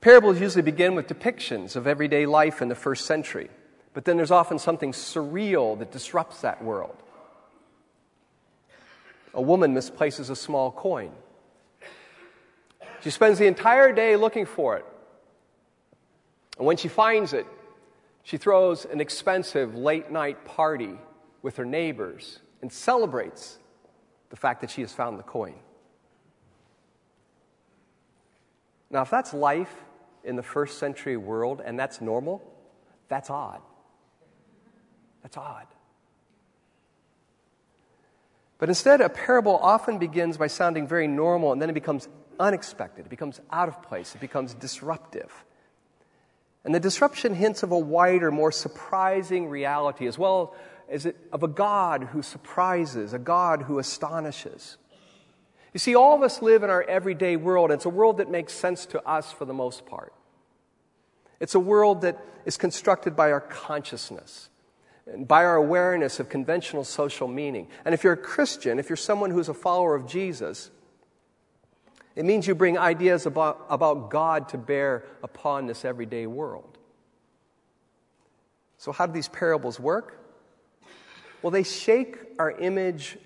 Parables 0.00 0.40
usually 0.40 0.62
begin 0.62 0.94
with 0.94 1.08
depictions 1.08 1.74
of 1.74 1.88
everyday 1.88 2.26
life 2.26 2.62
in 2.62 2.68
the 2.68 2.76
first 2.76 3.06
century, 3.06 3.50
but 3.94 4.04
then 4.04 4.16
there's 4.16 4.30
often 4.30 4.58
something 4.58 4.92
surreal 4.92 5.78
that 5.78 5.90
disrupts 5.90 6.40
that 6.40 6.62
world. 6.62 6.96
A 9.34 9.42
woman 9.42 9.74
misplaces 9.74 10.30
a 10.30 10.36
small 10.36 10.70
coin. 10.70 11.12
She 13.02 13.10
spends 13.10 13.38
the 13.38 13.46
entire 13.46 13.92
day 13.92 14.16
looking 14.16 14.46
for 14.46 14.76
it. 14.76 14.86
And 16.58 16.66
when 16.66 16.76
she 16.76 16.88
finds 16.88 17.32
it, 17.32 17.46
she 18.22 18.36
throws 18.36 18.84
an 18.84 19.00
expensive 19.00 19.74
late 19.74 20.10
night 20.10 20.44
party 20.44 20.96
with 21.42 21.56
her 21.56 21.64
neighbors 21.64 22.38
and 22.60 22.72
celebrates 22.72 23.58
the 24.30 24.36
fact 24.36 24.60
that 24.60 24.70
she 24.70 24.80
has 24.82 24.92
found 24.92 25.18
the 25.18 25.24
coin. 25.24 25.54
Now, 28.90 29.02
if 29.02 29.10
that's 29.10 29.34
life 29.34 29.74
in 30.22 30.36
the 30.36 30.42
first 30.42 30.78
century 30.78 31.16
world 31.16 31.62
and 31.64 31.78
that's 31.78 32.00
normal, 32.00 32.42
that's 33.08 33.30
odd. 33.30 33.60
That's 35.22 35.36
odd. 35.36 35.66
But 38.58 38.68
instead, 38.68 39.00
a 39.00 39.08
parable 39.08 39.56
often 39.56 39.98
begins 39.98 40.36
by 40.36 40.46
sounding 40.46 40.86
very 40.86 41.08
normal 41.08 41.52
and 41.52 41.60
then 41.60 41.68
it 41.68 41.74
becomes 41.74 42.08
unexpected. 42.38 43.06
It 43.06 43.08
becomes 43.08 43.40
out 43.50 43.68
of 43.68 43.82
place. 43.82 44.14
It 44.14 44.20
becomes 44.20 44.54
disruptive. 44.54 45.32
And 46.64 46.74
the 46.74 46.80
disruption 46.80 47.34
hints 47.34 47.64
of 47.64 47.72
a 47.72 47.78
wider, 47.78 48.30
more 48.30 48.52
surprising 48.52 49.48
reality, 49.48 50.06
as 50.06 50.16
well 50.16 50.54
as 50.88 51.06
it, 51.06 51.16
of 51.32 51.42
a 51.42 51.48
God 51.48 52.04
who 52.04 52.22
surprises, 52.22 53.12
a 53.12 53.18
God 53.18 53.62
who 53.62 53.80
astonishes. 53.80 54.76
You 55.72 55.80
see, 55.80 55.96
all 55.96 56.14
of 56.14 56.22
us 56.22 56.40
live 56.40 56.62
in 56.62 56.70
our 56.70 56.84
everyday 56.84 57.34
world. 57.34 57.70
And 57.70 57.78
it's 57.78 57.86
a 57.86 57.90
world 57.90 58.18
that 58.18 58.30
makes 58.30 58.52
sense 58.52 58.86
to 58.86 59.02
us 59.02 59.32
for 59.32 59.44
the 59.44 59.54
most 59.54 59.86
part. 59.86 60.12
It's 61.40 61.56
a 61.56 61.60
world 61.60 62.02
that 62.02 62.24
is 62.44 62.56
constructed 62.56 63.16
by 63.16 63.32
our 63.32 63.40
consciousness 63.40 64.50
by 65.18 65.44
our 65.44 65.56
awareness 65.56 66.20
of 66.20 66.28
conventional 66.28 66.84
social 66.84 67.28
meaning. 67.28 67.68
And 67.84 67.94
if 67.94 68.04
you're 68.04 68.12
a 68.12 68.16
Christian, 68.16 68.78
if 68.78 68.88
you're 68.88 68.96
someone 68.96 69.30
who's 69.30 69.48
a 69.48 69.54
follower 69.54 69.94
of 69.94 70.06
Jesus, 70.06 70.70
it 72.14 72.24
means 72.24 72.46
you 72.46 72.54
bring 72.54 72.78
ideas 72.78 73.26
about, 73.26 73.66
about 73.68 74.10
God 74.10 74.48
to 74.50 74.58
bear 74.58 75.04
upon 75.22 75.66
this 75.66 75.84
everyday 75.84 76.26
world. 76.26 76.78
So, 78.78 78.92
how 78.92 79.06
do 79.06 79.12
these 79.12 79.28
parables 79.28 79.80
work? 79.80 80.18
Well, 81.40 81.50
they 81.50 81.62
shake 81.62 82.18
our 82.38 82.50
image 82.50 83.16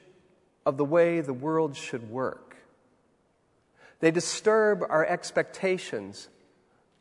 of 0.65 0.77
the 0.77 0.85
way 0.85 1.21
the 1.21 1.33
world 1.33 1.77
should 1.77 2.11
work. 2.11 2.57
They 4.01 4.11
disturb 4.11 4.83
our 4.89 5.05
expectations 5.05 6.29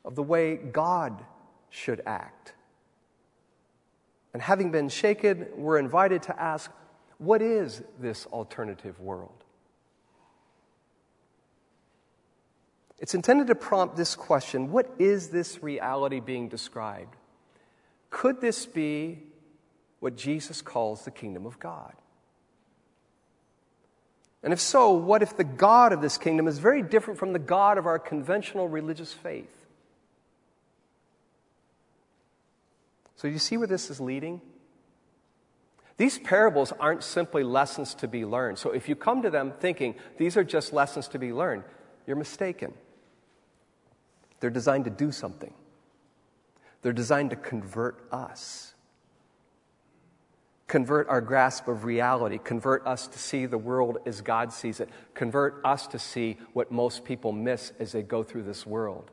of 0.04 0.16
the 0.16 0.24
way 0.24 0.56
God 0.56 1.24
should 1.70 2.02
act. 2.06 2.55
And 4.36 4.42
having 4.42 4.70
been 4.70 4.90
shaken, 4.90 5.48
we're 5.56 5.78
invited 5.80 6.24
to 6.24 6.38
ask 6.38 6.70
what 7.20 7.42
is 7.42 7.82
this 8.02 8.26
alternative 8.26 9.00
world? 9.00 9.46
It's 13.00 13.16
intended 13.16 13.48
to 13.48 13.56
prompt 13.56 13.96
this 13.96 14.14
question 14.14 14.74
What 14.74 14.94
is 15.00 15.30
this 15.30 15.64
reality 15.64 16.20
being 16.20 16.50
described? 16.50 17.16
Could 18.10 18.42
this 18.42 18.66
be 18.66 19.20
what 20.02 20.18
Jesus 20.18 20.62
calls 20.62 21.06
the 21.06 21.12
kingdom 21.12 21.46
of 21.46 21.58
God? 21.58 21.94
And 24.44 24.52
if 24.52 24.60
so, 24.60 24.92
what 24.92 25.22
if 25.22 25.38
the 25.38 25.46
God 25.46 25.94
of 25.94 26.02
this 26.02 26.18
kingdom 26.18 26.50
is 26.50 26.60
very 26.60 26.82
different 26.82 27.22
from 27.22 27.32
the 27.32 27.40
God 27.40 27.78
of 27.78 27.86
our 27.86 28.00
conventional 28.00 28.68
religious 28.68 29.14
faith? 29.14 29.65
So, 33.16 33.28
you 33.28 33.40
see 33.40 33.58
where 33.58 33.68
this 33.68 33.90
is 33.90 34.00
leading? 34.00 34.42
These 35.98 36.20
parables 36.20 36.74
aren't 36.80 37.04
simply 37.04 37.44
lessons 37.44 37.94
to 37.96 38.08
be 38.08 38.26
learned. 38.26 38.58
So, 38.58 38.72
if 38.72 38.90
you 38.90 38.96
come 38.96 39.22
to 39.22 39.30
them 39.30 39.54
thinking 39.60 39.96
these 40.18 40.36
are 40.38 40.44
just 40.44 40.74
lessons 40.74 41.08
to 41.10 41.20
be 41.20 41.32
learned, 41.32 41.64
you're 42.06 42.18
mistaken. 42.18 42.74
They're 44.40 44.50
designed 44.50 44.86
to 44.86 44.92
do 44.92 45.12
something, 45.12 45.54
they're 46.82 46.94
designed 46.94 47.32
to 47.32 47.36
convert 47.36 48.08
us 48.12 48.76
convert 50.68 51.08
our 51.10 51.22
grasp 51.22 51.68
of 51.68 51.84
reality, 51.84 52.40
convert 52.44 52.86
us 52.88 53.08
to 53.08 53.20
see 53.20 53.46
the 53.46 53.58
world 53.58 53.98
as 54.06 54.22
God 54.22 54.52
sees 54.52 54.80
it, 54.80 54.90
convert 55.14 55.62
us 55.64 55.88
to 55.88 56.00
see 56.00 56.38
what 56.54 56.72
most 56.72 57.06
people 57.06 57.32
miss 57.32 57.72
as 57.80 57.92
they 57.92 58.02
go 58.02 58.24
through 58.24 58.44
this 58.44 58.66
world, 58.66 59.12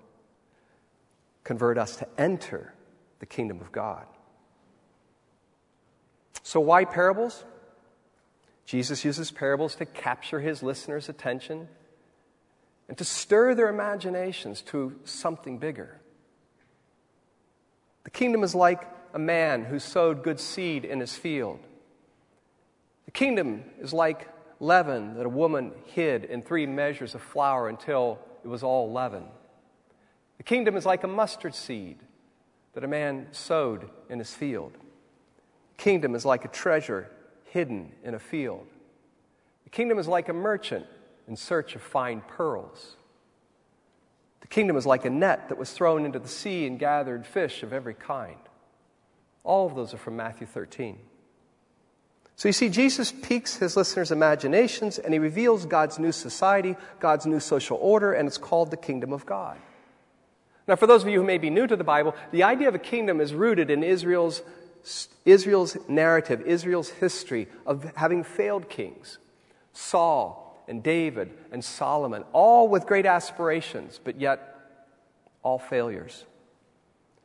convert 1.44 1.76
us 1.78 1.96
to 1.96 2.08
enter 2.18 2.74
the 3.22 3.26
kingdom 3.26 3.60
of 3.60 3.70
God. 3.70 4.04
So, 6.42 6.58
why 6.58 6.84
parables? 6.84 7.44
Jesus 8.66 9.04
uses 9.04 9.30
parables 9.30 9.76
to 9.76 9.86
capture 9.86 10.40
his 10.40 10.60
listeners' 10.60 11.08
attention 11.08 11.68
and 12.88 12.98
to 12.98 13.04
stir 13.04 13.54
their 13.54 13.68
imaginations 13.68 14.60
to 14.62 14.98
something 15.04 15.58
bigger. 15.58 16.00
The 18.02 18.10
kingdom 18.10 18.42
is 18.42 18.56
like 18.56 18.90
a 19.14 19.20
man 19.20 19.66
who 19.66 19.78
sowed 19.78 20.24
good 20.24 20.40
seed 20.40 20.84
in 20.84 20.98
his 20.98 21.14
field. 21.14 21.60
The 23.04 23.12
kingdom 23.12 23.62
is 23.80 23.92
like 23.92 24.28
leaven 24.58 25.14
that 25.14 25.26
a 25.26 25.28
woman 25.28 25.70
hid 25.86 26.24
in 26.24 26.42
three 26.42 26.66
measures 26.66 27.14
of 27.14 27.22
flour 27.22 27.68
until 27.68 28.18
it 28.44 28.48
was 28.48 28.64
all 28.64 28.90
leaven. 28.90 29.22
The 30.38 30.42
kingdom 30.42 30.76
is 30.76 30.84
like 30.84 31.04
a 31.04 31.08
mustard 31.08 31.54
seed 31.54 31.98
that 32.74 32.84
a 32.84 32.88
man 32.88 33.28
sowed 33.32 33.88
in 34.08 34.18
his 34.18 34.34
field. 34.34 34.72
Kingdom 35.76 36.14
is 36.14 36.24
like 36.24 36.44
a 36.44 36.48
treasure 36.48 37.10
hidden 37.44 37.92
in 38.02 38.14
a 38.14 38.18
field. 38.18 38.66
The 39.64 39.70
kingdom 39.70 39.98
is 39.98 40.08
like 40.08 40.28
a 40.28 40.32
merchant 40.32 40.86
in 41.28 41.36
search 41.36 41.74
of 41.74 41.82
fine 41.82 42.22
pearls. 42.26 42.96
The 44.40 44.46
kingdom 44.48 44.76
is 44.76 44.86
like 44.86 45.04
a 45.04 45.10
net 45.10 45.48
that 45.48 45.58
was 45.58 45.72
thrown 45.72 46.04
into 46.04 46.18
the 46.18 46.28
sea 46.28 46.66
and 46.66 46.78
gathered 46.78 47.26
fish 47.26 47.62
of 47.62 47.72
every 47.72 47.94
kind. 47.94 48.36
All 49.44 49.66
of 49.66 49.74
those 49.74 49.92
are 49.92 49.98
from 49.98 50.16
Matthew 50.16 50.46
13. 50.46 50.98
So 52.36 52.48
you 52.48 52.52
see, 52.52 52.70
Jesus 52.70 53.12
piques 53.12 53.56
his 53.56 53.76
listeners' 53.76 54.10
imaginations 54.10 54.98
and 54.98 55.12
he 55.12 55.18
reveals 55.18 55.66
God's 55.66 55.98
new 55.98 56.12
society, 56.12 56.76
God's 56.98 57.26
new 57.26 57.40
social 57.40 57.78
order, 57.80 58.12
and 58.12 58.26
it's 58.26 58.38
called 58.38 58.70
the 58.70 58.76
kingdom 58.76 59.12
of 59.12 59.26
God. 59.26 59.58
Now, 60.68 60.76
for 60.76 60.86
those 60.86 61.02
of 61.02 61.08
you 61.08 61.20
who 61.20 61.26
may 61.26 61.38
be 61.38 61.50
new 61.50 61.66
to 61.66 61.76
the 61.76 61.84
Bible, 61.84 62.14
the 62.30 62.44
idea 62.44 62.68
of 62.68 62.74
a 62.74 62.78
kingdom 62.78 63.20
is 63.20 63.34
rooted 63.34 63.70
in 63.70 63.82
Israel's, 63.82 64.42
Israel's 65.24 65.76
narrative, 65.88 66.40
Israel's 66.42 66.90
history 66.90 67.48
of 67.66 67.90
having 67.96 68.22
failed 68.22 68.68
kings. 68.68 69.18
Saul 69.72 70.62
and 70.68 70.82
David 70.82 71.30
and 71.50 71.64
Solomon, 71.64 72.24
all 72.32 72.68
with 72.68 72.86
great 72.86 73.06
aspirations, 73.06 74.00
but 74.02 74.20
yet 74.20 74.56
all 75.42 75.58
failures. 75.58 76.24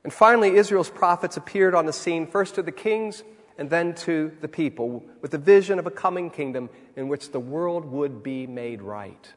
And 0.03 0.11
finally, 0.13 0.55
Israel's 0.55 0.89
prophets 0.89 1.37
appeared 1.37 1.75
on 1.75 1.85
the 1.85 1.93
scene 1.93 2.27
first 2.27 2.55
to 2.55 2.63
the 2.63 2.71
kings 2.71 3.23
and 3.57 3.69
then 3.69 3.93
to 3.95 4.31
the 4.41 4.47
people 4.47 5.03
with 5.21 5.31
the 5.31 5.37
vision 5.37 5.79
of 5.79 5.87
a 5.87 5.91
coming 5.91 6.29
kingdom 6.29 6.69
in 6.95 7.07
which 7.07 7.31
the 7.31 7.39
world 7.39 7.85
would 7.85 8.23
be 8.23 8.47
made 8.47 8.81
right. 8.81 9.33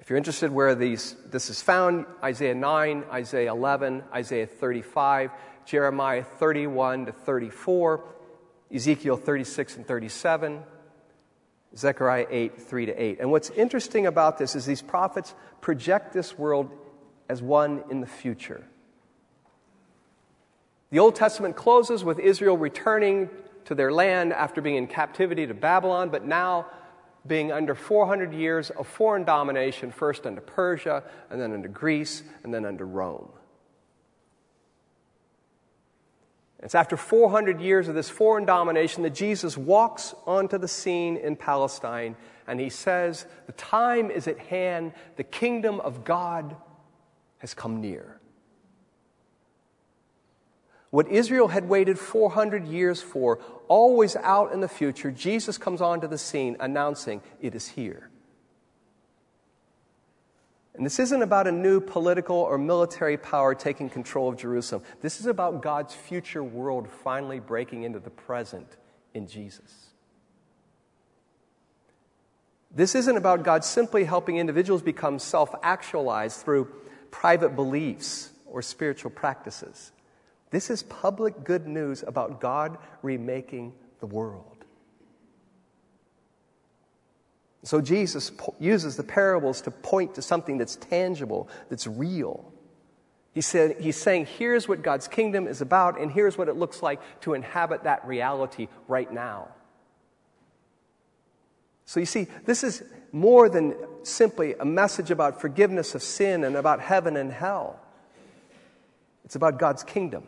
If 0.00 0.08
you're 0.08 0.16
interested 0.16 0.50
where 0.50 0.74
these, 0.74 1.14
this 1.26 1.50
is 1.50 1.60
found, 1.60 2.06
Isaiah 2.24 2.54
9, 2.54 3.04
Isaiah 3.12 3.52
11, 3.52 4.02
Isaiah 4.14 4.46
35, 4.46 5.30
Jeremiah 5.66 6.24
31 6.24 7.06
to 7.06 7.12
34, 7.12 8.04
Ezekiel 8.74 9.18
36 9.18 9.76
and 9.76 9.86
37, 9.86 10.62
Zechariah 11.76 12.26
8, 12.30 12.62
3 12.62 12.86
to 12.86 13.02
8. 13.02 13.20
And 13.20 13.30
what's 13.30 13.50
interesting 13.50 14.06
about 14.06 14.38
this 14.38 14.56
is 14.56 14.64
these 14.64 14.80
prophets 14.80 15.34
project 15.60 16.14
this 16.14 16.38
world 16.38 16.70
as 17.28 17.42
one 17.42 17.84
in 17.90 18.00
the 18.00 18.06
future. 18.06 18.64
The 20.88 20.98
Old 20.98 21.14
Testament 21.14 21.56
closes 21.56 22.02
with 22.02 22.18
Israel 22.18 22.56
returning 22.56 23.28
to 23.66 23.74
their 23.74 23.92
land 23.92 24.32
after 24.32 24.62
being 24.62 24.76
in 24.76 24.86
captivity 24.86 25.46
to 25.46 25.54
Babylon, 25.54 26.08
but 26.08 26.24
now 26.24 26.66
being 27.26 27.52
under 27.52 27.74
400 27.74 28.32
years 28.32 28.70
of 28.70 28.86
foreign 28.86 29.24
domination, 29.24 29.90
first 29.90 30.26
under 30.26 30.40
Persia, 30.40 31.02
and 31.30 31.40
then 31.40 31.52
under 31.52 31.68
Greece, 31.68 32.22
and 32.42 32.52
then 32.52 32.64
under 32.64 32.86
Rome. 32.86 33.28
It's 36.62 36.74
after 36.74 36.96
400 36.96 37.60
years 37.60 37.88
of 37.88 37.94
this 37.94 38.10
foreign 38.10 38.44
domination 38.44 39.02
that 39.04 39.14
Jesus 39.14 39.56
walks 39.56 40.14
onto 40.26 40.58
the 40.58 40.68
scene 40.68 41.16
in 41.16 41.36
Palestine 41.36 42.16
and 42.46 42.60
he 42.60 42.68
says, 42.68 43.26
The 43.46 43.52
time 43.52 44.10
is 44.10 44.28
at 44.28 44.38
hand, 44.38 44.92
the 45.16 45.24
kingdom 45.24 45.80
of 45.80 46.04
God 46.04 46.54
has 47.38 47.54
come 47.54 47.80
near. 47.80 48.19
What 50.90 51.08
Israel 51.08 51.48
had 51.48 51.68
waited 51.68 51.98
400 51.98 52.66
years 52.66 53.00
for, 53.00 53.38
always 53.68 54.16
out 54.16 54.52
in 54.52 54.60
the 54.60 54.68
future, 54.68 55.10
Jesus 55.10 55.56
comes 55.56 55.80
onto 55.80 56.08
the 56.08 56.18
scene 56.18 56.56
announcing, 56.58 57.22
It 57.40 57.54
is 57.54 57.68
here. 57.68 58.10
And 60.74 60.86
this 60.86 60.98
isn't 60.98 61.22
about 61.22 61.46
a 61.46 61.52
new 61.52 61.80
political 61.80 62.36
or 62.36 62.56
military 62.56 63.16
power 63.16 63.54
taking 63.54 63.90
control 63.90 64.28
of 64.28 64.36
Jerusalem. 64.36 64.82
This 65.00 65.20
is 65.20 65.26
about 65.26 65.62
God's 65.62 65.94
future 65.94 66.42
world 66.42 66.88
finally 66.88 67.38
breaking 67.38 67.82
into 67.82 67.98
the 67.98 68.10
present 68.10 68.76
in 69.12 69.26
Jesus. 69.26 69.90
This 72.72 72.94
isn't 72.94 73.16
about 73.16 73.42
God 73.42 73.64
simply 73.64 74.04
helping 74.04 74.38
individuals 74.38 74.80
become 74.80 75.18
self 75.18 75.54
actualized 75.62 76.40
through 76.40 76.68
private 77.10 77.54
beliefs 77.56 78.30
or 78.46 78.62
spiritual 78.62 79.10
practices. 79.10 79.92
This 80.50 80.70
is 80.70 80.82
public 80.82 81.44
good 81.44 81.66
news 81.66 82.02
about 82.06 82.40
God 82.40 82.78
remaking 83.02 83.72
the 84.00 84.06
world. 84.06 84.46
So 87.62 87.80
Jesus 87.80 88.32
uses 88.58 88.96
the 88.96 89.02
parables 89.02 89.60
to 89.62 89.70
point 89.70 90.14
to 90.14 90.22
something 90.22 90.58
that's 90.58 90.76
tangible, 90.76 91.48
that's 91.68 91.86
real. 91.86 92.52
He 93.32 93.42
said, 93.42 93.80
he's 93.80 93.96
saying, 93.96 94.26
here's 94.38 94.66
what 94.66 94.82
God's 94.82 95.06
kingdom 95.06 95.46
is 95.46 95.60
about, 95.60 96.00
and 96.00 96.10
here's 96.10 96.36
what 96.36 96.48
it 96.48 96.56
looks 96.56 96.82
like 96.82 97.00
to 97.20 97.34
inhabit 97.34 97.84
that 97.84 98.04
reality 98.06 98.68
right 98.88 99.12
now. 99.12 99.48
So 101.84 102.00
you 102.00 102.06
see, 102.06 102.26
this 102.46 102.64
is 102.64 102.82
more 103.12 103.48
than 103.48 103.74
simply 104.04 104.54
a 104.54 104.64
message 104.64 105.10
about 105.10 105.40
forgiveness 105.40 105.94
of 105.94 106.02
sin 106.02 106.44
and 106.44 106.56
about 106.56 106.80
heaven 106.80 107.16
and 107.16 107.30
hell. 107.30 107.78
It's 109.24 109.36
about 109.36 109.58
God's 109.58 109.84
kingdom. 109.84 110.24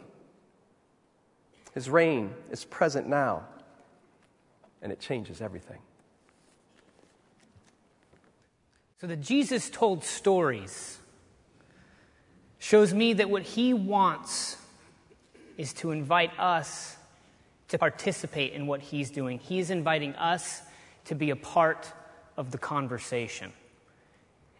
His 1.75 1.89
reign 1.89 2.35
is 2.51 2.65
present 2.65 3.09
now, 3.09 3.45
and 4.83 4.93
it 4.93 5.01
changes 5.01 5.41
everything. 5.41 5.79
So 9.01 9.07
that 9.07 9.21
Jesus 9.21 9.69
told 9.71 10.05
stories 10.05 10.99
shows 12.59 12.95
me 12.95 13.15
that 13.15 13.29
what 13.29 13.43
he 13.43 13.75
wants 13.75 14.57
is 15.59 15.73
to 15.75 15.91
invite 15.91 16.31
us 16.39 16.97
to 17.69 17.79
participate 17.79 18.53
in 18.53 18.67
what 18.67 18.81
he's 18.81 19.11
doing. 19.11 19.39
He's 19.39 19.71
inviting 19.71 20.15
us 20.15 20.63
to 21.07 21.15
be 21.15 21.31
a 21.31 21.37
part 21.37 21.93
of 22.37 22.51
the 22.51 22.59
conversation. 22.59 23.53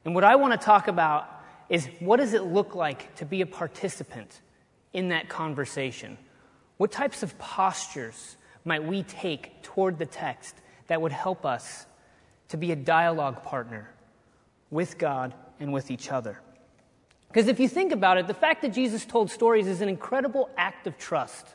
And 0.05 0.15
what 0.15 0.25
I 0.25 0.35
want 0.37 0.59
to 0.59 0.65
talk 0.65 0.89
about 0.89 1.29
is 1.69 1.89
what 2.01 2.17
does 2.17 2.35
it 2.35 2.43
look 2.43 2.75
like 2.75 3.15
to 3.17 3.25
be 3.25 3.41
a 3.41 3.47
participant 3.47 4.41
in 4.93 5.11
that 5.11 5.29
conversation? 5.29 6.19
What 6.83 6.91
types 6.91 7.23
of 7.23 7.39
postures 7.39 8.37
might 8.65 8.83
we 8.83 9.05
take 9.05 9.63
toward 9.63 10.01
the 10.01 10.05
text 10.05 10.57
that 10.89 11.01
would 11.01 11.13
help 11.13 11.47
us 11.47 11.87
to 12.49 12.57
be 12.57 12.73
a 12.73 12.77
dialogue 12.77 13.45
partner 13.45 13.89
with 14.69 14.99
God 14.99 15.33
and 15.61 15.73
with 15.73 15.93
each 15.93 16.11
other? 16.11 16.41
Because 17.29 17.47
if 17.47 17.61
you 17.61 17.69
think 17.69 17.93
about 17.93 18.19
it, 18.19 18.27
the 18.27 18.35
fact 18.35 18.63
that 18.63 18.71
Jesus 18.71 19.05
told 19.05 19.31
stories 19.31 19.69
is 19.69 19.81
an 19.81 19.89
incredible 19.89 20.51
act 20.57 20.89
of 20.89 20.99
trust 20.99 21.47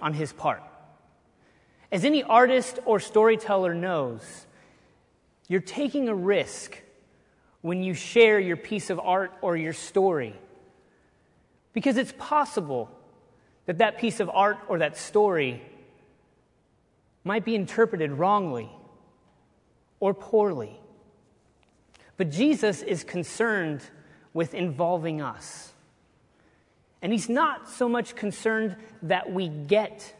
on 0.00 0.14
his 0.14 0.32
part. 0.32 0.62
As 1.92 2.06
any 2.06 2.22
artist 2.22 2.78
or 2.86 2.98
storyteller 2.98 3.74
knows, 3.74 4.46
you're 5.48 5.60
taking 5.60 6.08
a 6.08 6.14
risk 6.14 6.82
when 7.60 7.82
you 7.82 7.92
share 7.92 8.40
your 8.40 8.56
piece 8.56 8.88
of 8.88 8.98
art 9.00 9.34
or 9.42 9.54
your 9.54 9.74
story. 9.74 10.34
Because 11.74 11.98
it's 11.98 12.14
possible 12.16 12.95
that 13.66 13.78
that 13.78 13.98
piece 13.98 14.20
of 14.20 14.30
art 14.30 14.58
or 14.68 14.78
that 14.78 14.96
story 14.96 15.62
might 17.24 17.44
be 17.44 17.54
interpreted 17.54 18.12
wrongly 18.12 18.70
or 20.00 20.14
poorly. 20.14 20.78
But 22.16 22.30
Jesus 22.30 22.82
is 22.82 23.04
concerned 23.04 23.82
with 24.32 24.54
involving 24.54 25.20
us. 25.20 25.72
And 27.02 27.12
he's 27.12 27.28
not 27.28 27.68
so 27.68 27.88
much 27.88 28.14
concerned 28.14 28.76
that 29.02 29.30
we 29.30 29.48
get 29.48 30.14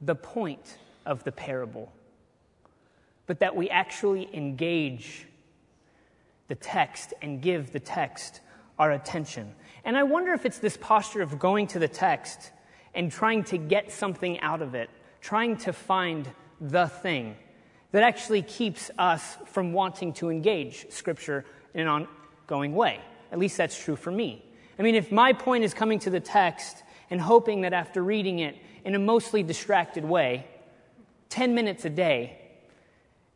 the 0.00 0.14
point 0.14 0.78
of 1.04 1.24
the 1.24 1.32
parable, 1.32 1.92
but 3.26 3.40
that 3.40 3.54
we 3.54 3.68
actually 3.68 4.28
engage 4.34 5.26
the 6.48 6.54
text 6.54 7.14
and 7.22 7.40
give 7.40 7.72
the 7.72 7.80
text 7.80 8.40
our 8.78 8.92
attention. 8.92 9.54
And 9.84 9.96
I 9.96 10.02
wonder 10.02 10.32
if 10.32 10.46
it's 10.46 10.58
this 10.58 10.76
posture 10.76 11.22
of 11.22 11.38
going 11.38 11.66
to 11.68 11.78
the 11.78 11.88
text 11.88 12.50
and 12.94 13.12
trying 13.12 13.44
to 13.44 13.58
get 13.58 13.92
something 13.92 14.40
out 14.40 14.62
of 14.62 14.74
it, 14.74 14.88
trying 15.20 15.56
to 15.58 15.72
find 15.72 16.28
the 16.60 16.86
thing 16.86 17.36
that 17.92 18.02
actually 18.02 18.42
keeps 18.42 18.90
us 18.98 19.36
from 19.46 19.72
wanting 19.72 20.12
to 20.14 20.30
engage 20.30 20.90
Scripture 20.90 21.44
in 21.74 21.86
an 21.86 22.06
ongoing 22.48 22.74
way. 22.74 23.00
At 23.30 23.38
least 23.38 23.56
that's 23.56 23.80
true 23.80 23.96
for 23.96 24.10
me. 24.10 24.44
I 24.78 24.82
mean, 24.82 24.94
if 24.94 25.12
my 25.12 25.32
point 25.32 25.64
is 25.64 25.74
coming 25.74 25.98
to 26.00 26.10
the 26.10 26.20
text 26.20 26.82
and 27.10 27.20
hoping 27.20 27.60
that 27.60 27.72
after 27.72 28.02
reading 28.02 28.38
it 28.40 28.56
in 28.84 28.94
a 28.94 28.98
mostly 28.98 29.42
distracted 29.42 30.04
way, 30.04 30.46
10 31.28 31.54
minutes 31.54 31.84
a 31.84 31.90
day, 31.90 32.38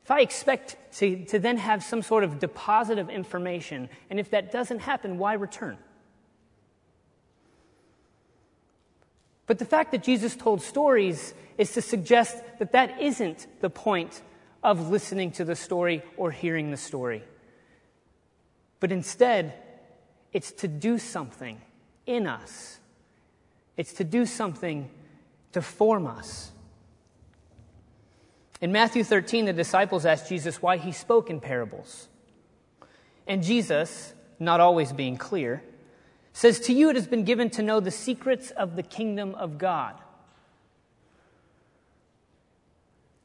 if 0.02 0.10
I 0.10 0.20
expect 0.20 0.76
to, 0.94 1.24
to 1.26 1.38
then 1.38 1.58
have 1.58 1.84
some 1.84 2.00
sort 2.00 2.24
of 2.24 2.38
deposit 2.38 2.98
of 2.98 3.10
information, 3.10 3.88
and 4.08 4.18
if 4.18 4.30
that 4.30 4.50
doesn't 4.50 4.80
happen, 4.80 5.18
why 5.18 5.34
return? 5.34 5.76
But 9.48 9.58
the 9.58 9.64
fact 9.64 9.90
that 9.92 10.04
Jesus 10.04 10.36
told 10.36 10.62
stories 10.62 11.34
is 11.56 11.72
to 11.72 11.82
suggest 11.82 12.36
that 12.58 12.72
that 12.72 13.00
isn't 13.00 13.46
the 13.60 13.70
point 13.70 14.22
of 14.62 14.90
listening 14.90 15.32
to 15.32 15.44
the 15.44 15.56
story 15.56 16.02
or 16.16 16.30
hearing 16.30 16.70
the 16.70 16.76
story. 16.76 17.24
But 18.78 18.92
instead, 18.92 19.54
it's 20.32 20.52
to 20.52 20.68
do 20.68 20.98
something 20.98 21.60
in 22.06 22.26
us, 22.26 22.78
it's 23.76 23.94
to 23.94 24.04
do 24.04 24.26
something 24.26 24.90
to 25.52 25.62
form 25.62 26.06
us. 26.06 26.52
In 28.60 28.70
Matthew 28.70 29.02
13, 29.02 29.46
the 29.46 29.52
disciples 29.52 30.04
asked 30.04 30.28
Jesus 30.28 30.60
why 30.60 30.76
he 30.76 30.92
spoke 30.92 31.30
in 31.30 31.40
parables. 31.40 32.08
And 33.26 33.42
Jesus, 33.42 34.12
not 34.38 34.60
always 34.60 34.92
being 34.92 35.16
clear, 35.16 35.62
says, 36.38 36.61
To 36.61 36.73
you 36.73 36.88
it 36.88 36.95
has 36.95 37.09
been 37.09 37.25
given 37.25 37.50
to 37.50 37.64
know 37.64 37.80
the 37.80 37.90
secrets 37.90 38.52
of 38.52 38.76
the 38.76 38.83
kingdom 38.85 39.35
of 39.35 39.59
God. 39.59 39.97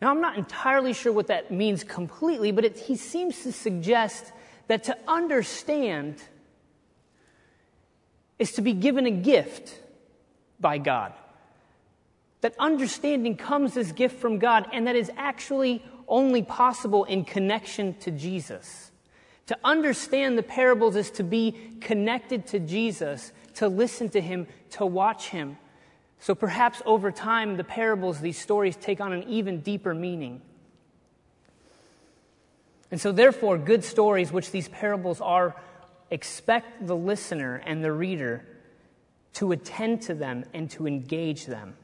Now, 0.02 0.10
I'm 0.10 0.20
not 0.20 0.36
entirely 0.36 0.94
sure 0.94 1.14
what 1.14 1.28
that 1.28 1.52
means 1.52 1.84
completely, 1.84 2.52
but 2.52 2.66
it, 2.66 2.76
he 2.76 2.96
seems 2.96 3.44
to 3.44 3.52
suggest 3.52 4.32
that 4.68 4.86
to 4.86 4.98
understand 5.08 6.24
is 8.40 8.54
to 8.54 8.64
be 8.64 8.74
given 8.74 9.06
a 9.06 9.12
gift 9.12 9.80
by 10.60 10.80
God. 10.80 11.14
That 12.42 12.56
understanding 12.58 13.38
comes 13.38 13.78
as 13.78 13.92
gift 13.92 14.20
from 14.20 14.40
God, 14.40 14.68
and 14.74 14.88
that 14.88 14.96
is 14.96 15.12
actually 15.18 15.86
only 16.08 16.42
possible 16.42 17.04
in 17.04 17.26
connection 17.26 17.94
to 18.00 18.10
Jesus. 18.10 18.92
To 19.48 19.58
understand 19.64 20.38
the 20.38 20.44
parables 20.44 20.96
is 20.96 21.12
to 21.12 21.24
be 21.24 21.56
connected 21.82 22.48
to 22.48 22.60
Jesus, 22.60 23.32
to 23.56 23.68
listen 23.68 24.10
to 24.10 24.22
him, 24.22 24.48
to 24.72 24.86
watch 24.86 25.30
him. 25.30 25.58
So 26.20 26.34
perhaps 26.34 26.82
over 26.86 27.12
time, 27.12 27.58
the 27.58 27.66
parables, 27.66 28.22
these 28.22 28.40
stories, 28.40 28.78
take 28.78 29.02
on 29.02 29.12
an 29.12 29.24
even 29.24 29.60
deeper 29.60 29.94
meaning. 29.94 30.42
And 32.92 33.02
so, 33.02 33.12
therefore, 33.12 33.58
good 33.58 33.84
stories, 33.84 34.32
which 34.32 34.52
these 34.52 34.70
parables 34.70 35.20
are, 35.20 35.56
expect 36.12 36.86
the 36.86 36.96
listener 36.96 37.62
and 37.66 37.84
the 37.84 37.92
reader 37.92 38.46
to 39.34 39.52
attend 39.52 40.04
to 40.04 40.14
them 40.14 40.46
and 40.54 40.70
to 40.72 40.88
engage 40.88 41.48
them. 41.48 41.76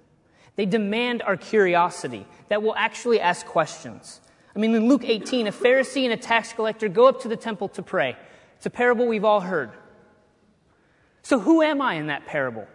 They 0.55 0.65
demand 0.65 1.23
our 1.23 1.35
curiosity, 1.35 2.27
that 2.47 2.61
we'll 2.61 2.75
actually 2.75 3.19
ask 3.19 3.45
questions. 3.45 4.21
I 4.59 4.61
mean, 4.61 4.75
in 4.75 4.89
Luke 4.89 5.05
18, 5.05 5.47
a 5.47 5.53
Pharisee 5.53 6.03
and 6.03 6.11
a 6.11 6.17
tax 6.17 6.51
collector 6.51 6.89
go 6.89 7.07
up 7.07 7.21
to 7.21 7.29
the 7.29 7.37
temple 7.37 7.69
to 7.69 7.81
pray. 7.81 8.17
It's 8.57 8.65
a 8.65 8.69
parable 8.69 9.07
we've 9.07 9.23
all 9.23 9.39
heard. 9.39 9.71
So, 11.21 11.39
who 11.39 11.61
am 11.61 11.81
I 11.81 11.93
in 11.93 12.07
that 12.07 12.25
parable? 12.25 12.67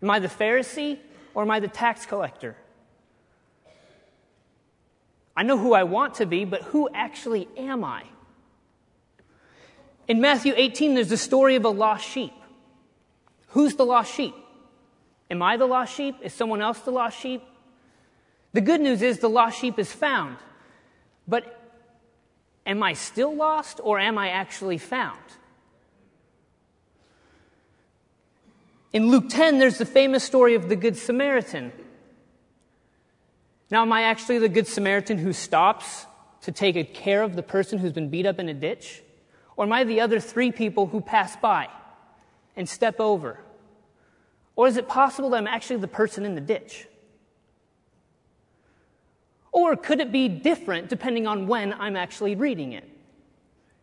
Am 0.00 0.08
I 0.08 0.20
the 0.20 0.28
Pharisee 0.28 1.00
or 1.34 1.42
am 1.42 1.50
I 1.50 1.58
the 1.58 1.66
tax 1.66 2.06
collector? 2.06 2.54
I 5.36 5.42
know 5.42 5.58
who 5.58 5.72
I 5.74 5.82
want 5.82 6.14
to 6.14 6.26
be, 6.26 6.44
but 6.44 6.62
who 6.62 6.88
actually 6.94 7.48
am 7.56 7.82
I? 7.82 8.04
In 10.06 10.20
Matthew 10.20 10.54
18, 10.56 10.94
there's 10.94 11.08
the 11.08 11.16
story 11.16 11.56
of 11.56 11.64
a 11.64 11.68
lost 11.68 12.08
sheep. 12.08 12.32
Who's 13.48 13.74
the 13.74 13.84
lost 13.84 14.14
sheep? 14.14 14.36
Am 15.32 15.42
I 15.42 15.56
the 15.56 15.66
lost 15.66 15.96
sheep? 15.96 16.14
Is 16.22 16.32
someone 16.32 16.62
else 16.62 16.78
the 16.78 16.92
lost 16.92 17.18
sheep? 17.18 17.42
The 18.52 18.60
good 18.60 18.80
news 18.80 19.02
is 19.02 19.18
the 19.18 19.30
lost 19.30 19.58
sheep 19.58 19.78
is 19.78 19.92
found. 19.92 20.36
But 21.26 21.58
am 22.66 22.82
I 22.82 22.92
still 22.92 23.34
lost 23.34 23.80
or 23.82 23.98
am 23.98 24.18
I 24.18 24.28
actually 24.28 24.78
found? 24.78 25.18
In 28.92 29.08
Luke 29.08 29.30
10, 29.30 29.58
there's 29.58 29.78
the 29.78 29.86
famous 29.86 30.22
story 30.22 30.54
of 30.54 30.68
the 30.68 30.76
Good 30.76 30.98
Samaritan. 30.98 31.72
Now, 33.70 33.82
am 33.82 33.92
I 33.92 34.02
actually 34.02 34.38
the 34.38 34.50
Good 34.50 34.66
Samaritan 34.66 35.16
who 35.16 35.32
stops 35.32 36.06
to 36.42 36.52
take 36.52 36.92
care 36.92 37.22
of 37.22 37.34
the 37.34 37.42
person 37.42 37.78
who's 37.78 37.92
been 37.92 38.10
beat 38.10 38.26
up 38.26 38.38
in 38.38 38.50
a 38.50 38.54
ditch? 38.54 39.02
Or 39.56 39.64
am 39.64 39.72
I 39.72 39.84
the 39.84 40.00
other 40.00 40.20
three 40.20 40.52
people 40.52 40.88
who 40.88 41.00
pass 41.00 41.36
by 41.36 41.68
and 42.54 42.68
step 42.68 43.00
over? 43.00 43.38
Or 44.56 44.66
is 44.66 44.76
it 44.76 44.88
possible 44.88 45.30
that 45.30 45.38
I'm 45.38 45.46
actually 45.46 45.76
the 45.76 45.88
person 45.88 46.26
in 46.26 46.34
the 46.34 46.40
ditch? 46.42 46.86
Or 49.52 49.76
could 49.76 50.00
it 50.00 50.10
be 50.10 50.28
different 50.28 50.88
depending 50.88 51.26
on 51.26 51.46
when 51.46 51.74
I'm 51.74 51.94
actually 51.94 52.34
reading 52.34 52.72
it? 52.72 52.88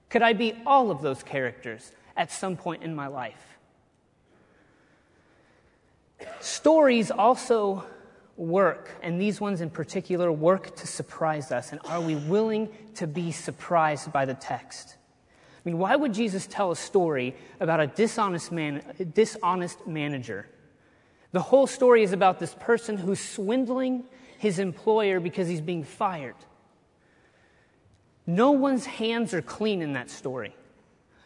Could 0.10 0.24
I 0.24 0.34
be 0.34 0.56
all 0.66 0.90
of 0.90 1.04
those 1.04 1.22
characters 1.22 1.92
at 2.18 2.32
some 2.32 2.58
point 2.58 2.84
in 2.84 2.96
my 2.96 3.08
life? 3.08 3.46
Stories 6.40 7.12
also 7.12 7.86
work, 8.36 8.90
and 9.04 9.22
these 9.22 9.40
ones 9.40 9.62
in 9.62 9.70
particular 9.70 10.32
work 10.32 10.76
to 10.78 10.88
surprise 10.88 11.52
us. 11.52 11.72
And 11.72 11.80
are 11.86 12.02
we 12.02 12.16
willing 12.16 12.70
to 12.96 13.06
be 13.06 13.32
surprised 13.32 14.12
by 14.12 14.26
the 14.26 14.34
text? 14.34 14.96
I 15.30 15.62
mean, 15.70 15.78
why 15.78 15.96
would 15.96 16.14
Jesus 16.14 16.48
tell 16.48 16.72
a 16.72 16.76
story 16.76 17.36
about 17.60 17.80
a 17.80 17.88
dishonest 17.88 18.52
man, 18.52 18.82
a 18.98 19.06
dishonest 19.06 19.86
manager? 19.86 20.48
The 21.32 21.42
whole 21.42 21.68
story 21.68 22.02
is 22.02 22.14
about 22.14 22.40
this 22.40 22.56
person 22.60 22.98
who's 22.98 23.20
swindling 23.20 24.06
his 24.40 24.58
employer 24.58 25.20
because 25.20 25.50
he's 25.50 25.62
being 25.62 25.84
fired. 25.84 26.36
No 28.26 28.52
one's 28.52 28.86
hands 28.86 29.34
are 29.34 29.42
clean 29.42 29.82
in 29.82 29.94
that 29.94 30.10
story. 30.10 30.56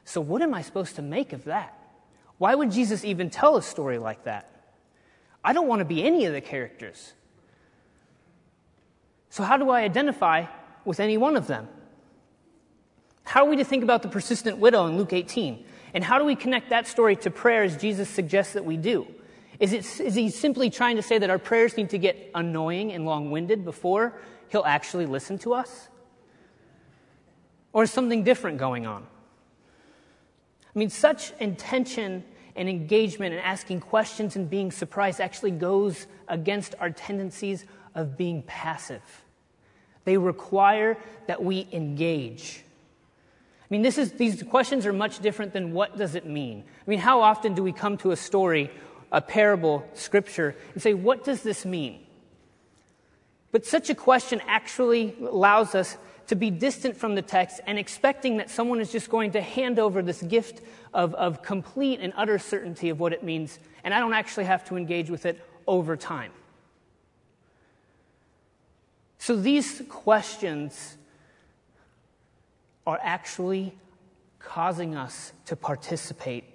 So, 0.04 0.20
what 0.20 0.42
am 0.42 0.54
I 0.54 0.64
supposed 0.64 0.96
to 0.96 1.02
make 1.02 1.32
of 1.32 1.46
that? 1.46 1.78
Why 2.40 2.56
would 2.56 2.72
Jesus 2.72 3.06
even 3.06 3.30
tell 3.30 3.56
a 3.56 3.62
story 3.62 4.00
like 4.00 4.24
that? 4.24 4.50
I 5.44 5.54
don't 5.54 5.68
want 5.68 5.80
to 5.80 5.86
be 5.86 6.04
any 6.04 6.26
of 6.26 6.34
the 6.34 6.42
characters. 6.42 7.14
So, 9.30 9.44
how 9.44 9.58
do 9.58 9.70
I 9.70 9.82
identify 9.82 10.48
with 10.84 11.00
any 11.00 11.18
one 11.18 11.38
of 11.38 11.46
them? 11.46 11.68
How 13.26 13.46
are 13.46 13.50
we 13.50 13.58
to 13.58 13.64
think 13.64 13.84
about 13.84 14.02
the 14.02 14.10
persistent 14.10 14.58
widow 14.58 14.88
in 14.88 14.98
Luke 14.98 15.14
18? 15.14 15.64
And 15.94 16.04
how 16.04 16.18
do 16.18 16.26
we 16.26 16.36
connect 16.36 16.72
that 16.72 16.88
story 16.88 17.16
to 17.18 17.30
prayer 17.30 17.62
as 17.62 17.78
Jesus 17.78 18.10
suggests 18.10 18.54
that 18.54 18.66
we 18.66 18.76
do? 18.76 19.06
Is, 19.64 19.72
it, 19.72 20.06
is 20.06 20.14
he 20.14 20.30
simply 20.30 20.70
trying 20.70 20.98
to 20.98 21.02
say 21.02 21.18
that 21.18 21.30
our 21.30 21.40
prayers 21.40 21.78
need 21.78 21.92
to 21.92 21.98
get 21.98 22.32
annoying 22.36 22.92
and 22.92 23.06
long 23.06 23.32
winded 23.32 23.64
before 23.64 24.20
he'll 24.50 24.66
actually 24.66 25.06
listen 25.06 25.38
to 25.38 25.54
us? 25.54 25.88
Or 27.72 27.84
is 27.84 27.92
something 27.92 28.26
different 28.26 28.58
going 28.58 28.86
on? 28.86 29.08
I 30.66 30.80
mean, 30.80 30.90
such 30.90 31.32
intention 31.40 32.26
and 32.58 32.68
engagement 32.68 33.36
and 33.36 33.42
asking 33.42 33.80
questions 33.80 34.36
and 34.36 34.50
being 34.50 34.70
surprised 34.70 35.22
actually 35.22 35.52
goes 35.52 36.08
against 36.28 36.76
our 36.82 36.90
tendencies 36.90 37.64
of 37.96 38.18
being 38.18 38.42
passive. 38.42 39.24
They 40.04 40.18
require 40.18 40.98
that 41.28 41.42
we 41.42 41.70
engage. 41.72 42.66
I 43.62 43.68
mean, 43.70 43.82
this 43.82 43.98
is, 43.98 44.12
these 44.12 44.44
questions 44.44 44.86
are 44.86 44.92
much 44.92 45.20
different 45.20 45.54
than 45.54 45.72
what 45.72 45.98
does 45.98 46.16
it 46.16 46.26
mean? 46.26 46.66
I 46.86 46.90
mean, 46.90 47.00
how 47.00 47.22
often 47.22 47.54
do 47.54 47.64
we 47.64 47.72
come 47.72 47.96
to 48.00 48.12
a 48.12 48.18
story 48.18 48.70
a 49.14 49.22
parable, 49.22 49.88
scripture, 49.94 50.56
and 50.74 50.82
say, 50.82 50.96
what 50.96 51.24
does 51.24 51.44
this 51.44 51.66
mean? 51.66 52.00
But 53.52 53.66
such 53.66 53.92
a 53.92 53.96
question 53.96 54.42
actually 54.48 55.16
allows 55.22 55.76
us 55.76 55.96
to 56.28 56.36
be 56.36 56.50
distant 56.50 56.98
from 56.98 57.14
the 57.14 57.22
text 57.22 57.62
and 57.68 57.78
expecting 57.78 58.38
that 58.38 58.50
someone 58.50 58.82
is 58.82 58.92
just 58.92 59.10
going 59.10 59.32
to 59.32 59.42
hand 59.42 59.78
over 59.78 60.02
this 60.02 60.22
gift 60.24 60.62
of, 60.94 61.14
of 61.14 61.44
complete 61.44 62.00
and 62.00 62.12
utter 62.16 62.40
certainty 62.40 62.90
of 62.90 63.00
what 63.00 63.14
it 63.14 63.24
means, 63.24 63.60
and 63.84 63.94
I 63.94 64.00
don't 64.00 64.14
actually 64.14 64.46
have 64.46 64.66
to 64.66 64.78
engage 64.78 65.12
with 65.12 65.28
it 65.28 65.40
over 65.68 65.96
time. 65.96 66.32
So 69.20 69.36
these 69.36 69.84
questions 69.90 70.98
are 72.88 73.00
actually 73.02 73.76
causing 74.40 74.96
us 74.96 75.34
to 75.46 75.56
participate 75.56 76.46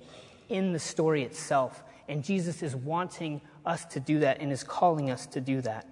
in 0.48 0.72
the 0.72 0.78
story 0.78 1.22
itself 1.22 1.82
and 2.08 2.24
Jesus 2.24 2.62
is 2.62 2.74
wanting 2.74 3.40
us 3.66 3.84
to 3.86 4.00
do 4.00 4.20
that 4.20 4.40
and 4.40 4.50
is 4.50 4.64
calling 4.64 5.10
us 5.10 5.26
to 5.26 5.40
do 5.40 5.60
that. 5.60 5.86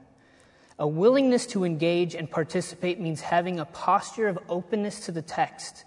A 0.78 0.86
willingness 0.86 1.46
to 1.48 1.64
engage 1.64 2.14
and 2.14 2.30
participate 2.30 3.00
means 3.00 3.20
having 3.20 3.58
a 3.58 3.64
posture 3.64 4.28
of 4.28 4.38
openness 4.48 5.00
to 5.06 5.12
the 5.12 5.22
text 5.22 5.84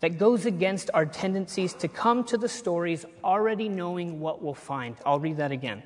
that 0.00 0.18
goes 0.18 0.46
against 0.46 0.90
our 0.94 1.06
tendencies 1.06 1.74
to 1.74 1.88
come 1.88 2.24
to 2.24 2.38
the 2.38 2.48
stories 2.48 3.04
already 3.22 3.68
knowing 3.68 4.20
what 4.20 4.42
we'll 4.42 4.54
find. 4.54 4.96
I'll 5.04 5.20
read 5.20 5.36
that 5.38 5.52
again. 5.52 5.82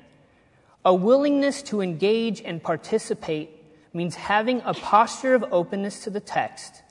A 0.85 0.93
willingness 0.93 1.61
to 1.63 1.81
engage 1.81 2.41
and 2.41 2.61
participate 2.61 3.63
means 3.93 4.15
having 4.15 4.61
a 4.65 4.73
posture 4.73 5.35
of 5.35 5.45
openness 5.51 6.03
to 6.03 6.09
the 6.09 6.19
text 6.19 6.83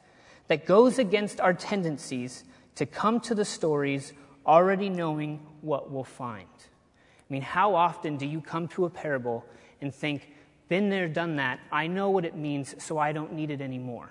that 0.49 0.67
goes 0.67 0.99
against 0.99 1.41
our 1.41 1.53
tendencies 1.53 2.45
to 2.77 2.87
come 2.87 3.21
to 3.21 3.35
the 3.35 3.45
stories 3.45 4.13
already 4.47 4.89
knowing 4.89 5.41
what 5.63 5.91
we'll 5.91 6.05
find. 6.05 6.49
I 6.55 7.33
mean, 7.33 7.43
how 7.43 7.75
often 7.75 8.17
do 8.17 8.27
you 8.27 8.41
come 8.41 8.69
to 8.69 8.85
a 8.85 8.91
parable 8.91 9.45
and 9.81 9.95
think, 9.95 10.31
been 10.69 10.91
there, 10.91 11.09
done 11.09 11.37
that, 11.37 11.61
I 11.71 11.87
know 11.87 12.11
what 12.11 12.25
it 12.25 12.37
means, 12.37 12.75
so 12.83 12.99
I 12.99 13.13
don't 13.13 13.33
need 13.33 13.51
it 13.51 13.61
anymore? 13.61 14.11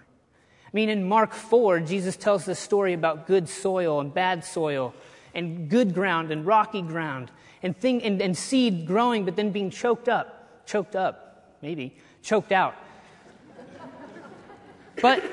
I 0.65 0.69
mean, 0.73 0.89
in 0.89 1.03
Mark 1.03 1.33
4, 1.33 1.81
Jesus 1.81 2.15
tells 2.15 2.45
the 2.45 2.55
story 2.55 2.93
about 2.93 3.27
good 3.27 3.49
soil 3.49 3.99
and 3.99 4.13
bad 4.13 4.45
soil, 4.45 4.93
and 5.33 5.69
good 5.69 5.93
ground 5.93 6.31
and 6.31 6.45
rocky 6.45 6.81
ground, 6.81 7.31
and, 7.61 7.77
thing, 7.77 8.01
and, 8.03 8.21
and 8.21 8.37
seed 8.37 8.87
growing 8.87 9.25
but 9.25 9.35
then 9.35 9.51
being 9.51 9.69
choked 9.69 10.09
up. 10.09 10.65
Choked 10.65 10.95
up, 10.95 11.57
maybe, 11.61 11.95
choked 12.21 12.51
out. 12.51 12.75
but 15.01 15.23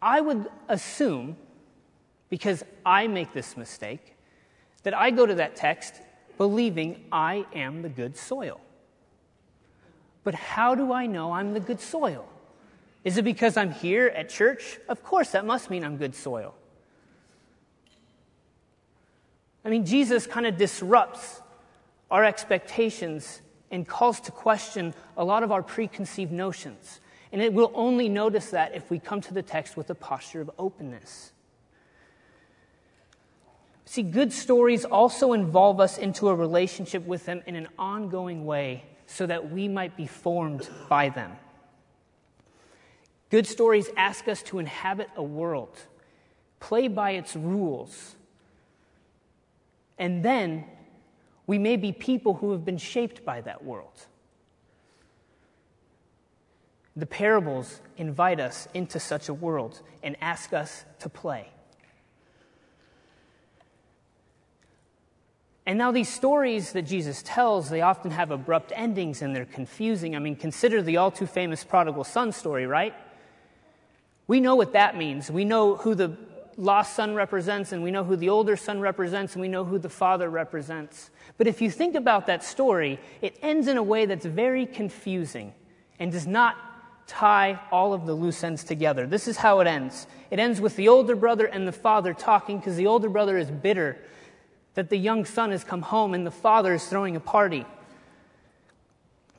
I 0.00 0.20
would 0.20 0.48
assume, 0.68 1.36
because 2.28 2.64
I 2.84 3.06
make 3.06 3.32
this 3.32 3.56
mistake, 3.56 4.14
that 4.82 4.94
I 4.94 5.10
go 5.10 5.26
to 5.26 5.34
that 5.36 5.56
text 5.56 5.94
believing 6.38 7.04
I 7.10 7.46
am 7.54 7.82
the 7.82 7.88
good 7.88 8.16
soil. 8.16 8.60
But 10.24 10.34
how 10.34 10.74
do 10.74 10.92
I 10.92 11.06
know 11.06 11.32
I'm 11.32 11.54
the 11.54 11.60
good 11.60 11.80
soil? 11.80 12.28
Is 13.04 13.16
it 13.16 13.22
because 13.22 13.56
I'm 13.56 13.70
here 13.70 14.08
at 14.08 14.28
church? 14.28 14.78
Of 14.88 15.02
course, 15.02 15.30
that 15.30 15.46
must 15.46 15.70
mean 15.70 15.84
I'm 15.84 15.96
good 15.96 16.14
soil. 16.14 16.54
I 19.64 19.68
mean, 19.68 19.84
Jesus 19.84 20.26
kind 20.26 20.46
of 20.46 20.56
disrupts 20.56 21.40
our 22.10 22.24
expectations 22.24 23.40
and 23.70 23.86
calls 23.86 24.20
to 24.20 24.32
question 24.32 24.94
a 25.16 25.24
lot 25.24 25.42
of 25.42 25.50
our 25.52 25.62
preconceived 25.62 26.32
notions. 26.32 27.00
And 27.32 27.42
it 27.42 27.52
will 27.52 27.72
only 27.74 28.08
notice 28.08 28.50
that 28.50 28.74
if 28.74 28.90
we 28.90 28.98
come 28.98 29.20
to 29.22 29.34
the 29.34 29.42
text 29.42 29.76
with 29.76 29.90
a 29.90 29.94
posture 29.94 30.40
of 30.40 30.50
openness. 30.58 31.32
See, 33.86 34.02
good 34.02 34.32
stories 34.32 34.84
also 34.84 35.32
involve 35.32 35.80
us 35.80 35.96
into 35.96 36.28
a 36.28 36.34
relationship 36.34 37.06
with 37.06 37.24
them 37.24 37.42
in 37.46 37.54
an 37.54 37.68
ongoing 37.78 38.44
way 38.44 38.84
so 39.06 39.26
that 39.26 39.50
we 39.50 39.68
might 39.68 39.96
be 39.96 40.06
formed 40.06 40.68
by 40.88 41.08
them. 41.08 41.32
Good 43.30 43.46
stories 43.46 43.88
ask 43.96 44.26
us 44.28 44.42
to 44.44 44.58
inhabit 44.58 45.08
a 45.16 45.22
world, 45.22 45.78
play 46.58 46.88
by 46.88 47.12
its 47.12 47.36
rules, 47.36 48.16
and 49.98 50.24
then 50.24 50.64
we 51.46 51.58
may 51.58 51.76
be 51.76 51.92
people 51.92 52.34
who 52.34 52.52
have 52.52 52.64
been 52.64 52.78
shaped 52.78 53.24
by 53.24 53.40
that 53.42 53.64
world. 53.64 54.06
The 56.96 57.06
parables 57.06 57.80
invite 57.96 58.40
us 58.40 58.68
into 58.74 58.98
such 58.98 59.28
a 59.28 59.34
world 59.34 59.80
and 60.02 60.16
ask 60.20 60.52
us 60.52 60.84
to 61.00 61.08
play. 61.08 61.50
And 65.66 65.78
now, 65.78 65.90
these 65.90 66.08
stories 66.08 66.72
that 66.72 66.82
Jesus 66.82 67.22
tells, 67.24 67.68
they 67.68 67.80
often 67.80 68.12
have 68.12 68.30
abrupt 68.30 68.72
endings 68.76 69.20
and 69.20 69.34
they're 69.34 69.44
confusing. 69.44 70.14
I 70.14 70.20
mean, 70.20 70.36
consider 70.36 70.80
the 70.80 70.98
all 70.98 71.10
too 71.10 71.26
famous 71.26 71.64
prodigal 71.64 72.04
son 72.04 72.30
story, 72.30 72.68
right? 72.68 72.94
We 74.28 74.38
know 74.38 74.54
what 74.54 74.74
that 74.74 74.96
means. 74.96 75.28
We 75.28 75.44
know 75.44 75.74
who 75.74 75.96
the 75.96 76.16
lost 76.56 76.94
son 76.94 77.14
represents, 77.14 77.72
and 77.72 77.82
we 77.82 77.90
know 77.90 78.04
who 78.04 78.14
the 78.14 78.28
older 78.28 78.56
son 78.56 78.80
represents, 78.80 79.34
and 79.34 79.42
we 79.42 79.48
know 79.48 79.64
who 79.64 79.78
the 79.78 79.88
father 79.88 80.30
represents. 80.30 81.10
But 81.36 81.48
if 81.48 81.60
you 81.60 81.70
think 81.70 81.96
about 81.96 82.26
that 82.26 82.44
story, 82.44 83.00
it 83.20 83.36
ends 83.42 83.66
in 83.66 83.76
a 83.76 83.82
way 83.82 84.06
that's 84.06 84.24
very 84.24 84.66
confusing 84.66 85.52
and 85.98 86.12
does 86.12 86.28
not 86.28 86.56
tie 87.06 87.60
all 87.70 87.92
of 87.92 88.06
the 88.06 88.14
loose 88.14 88.42
ends 88.42 88.64
together. 88.64 89.06
This 89.06 89.28
is 89.28 89.36
how 89.36 89.60
it 89.60 89.66
ends 89.66 90.06
it 90.28 90.40
ends 90.40 90.60
with 90.60 90.74
the 90.74 90.88
older 90.88 91.14
brother 91.14 91.46
and 91.46 91.68
the 91.68 91.72
father 91.72 92.12
talking 92.12 92.58
because 92.58 92.76
the 92.76 92.88
older 92.88 93.08
brother 93.08 93.38
is 93.38 93.48
bitter 93.48 93.96
that 94.76 94.90
the 94.90 94.96
young 94.96 95.24
son 95.24 95.50
has 95.50 95.64
come 95.64 95.82
home 95.82 96.14
and 96.14 96.24
the 96.24 96.30
father 96.30 96.74
is 96.74 96.86
throwing 96.86 97.16
a 97.16 97.20
party. 97.20 97.66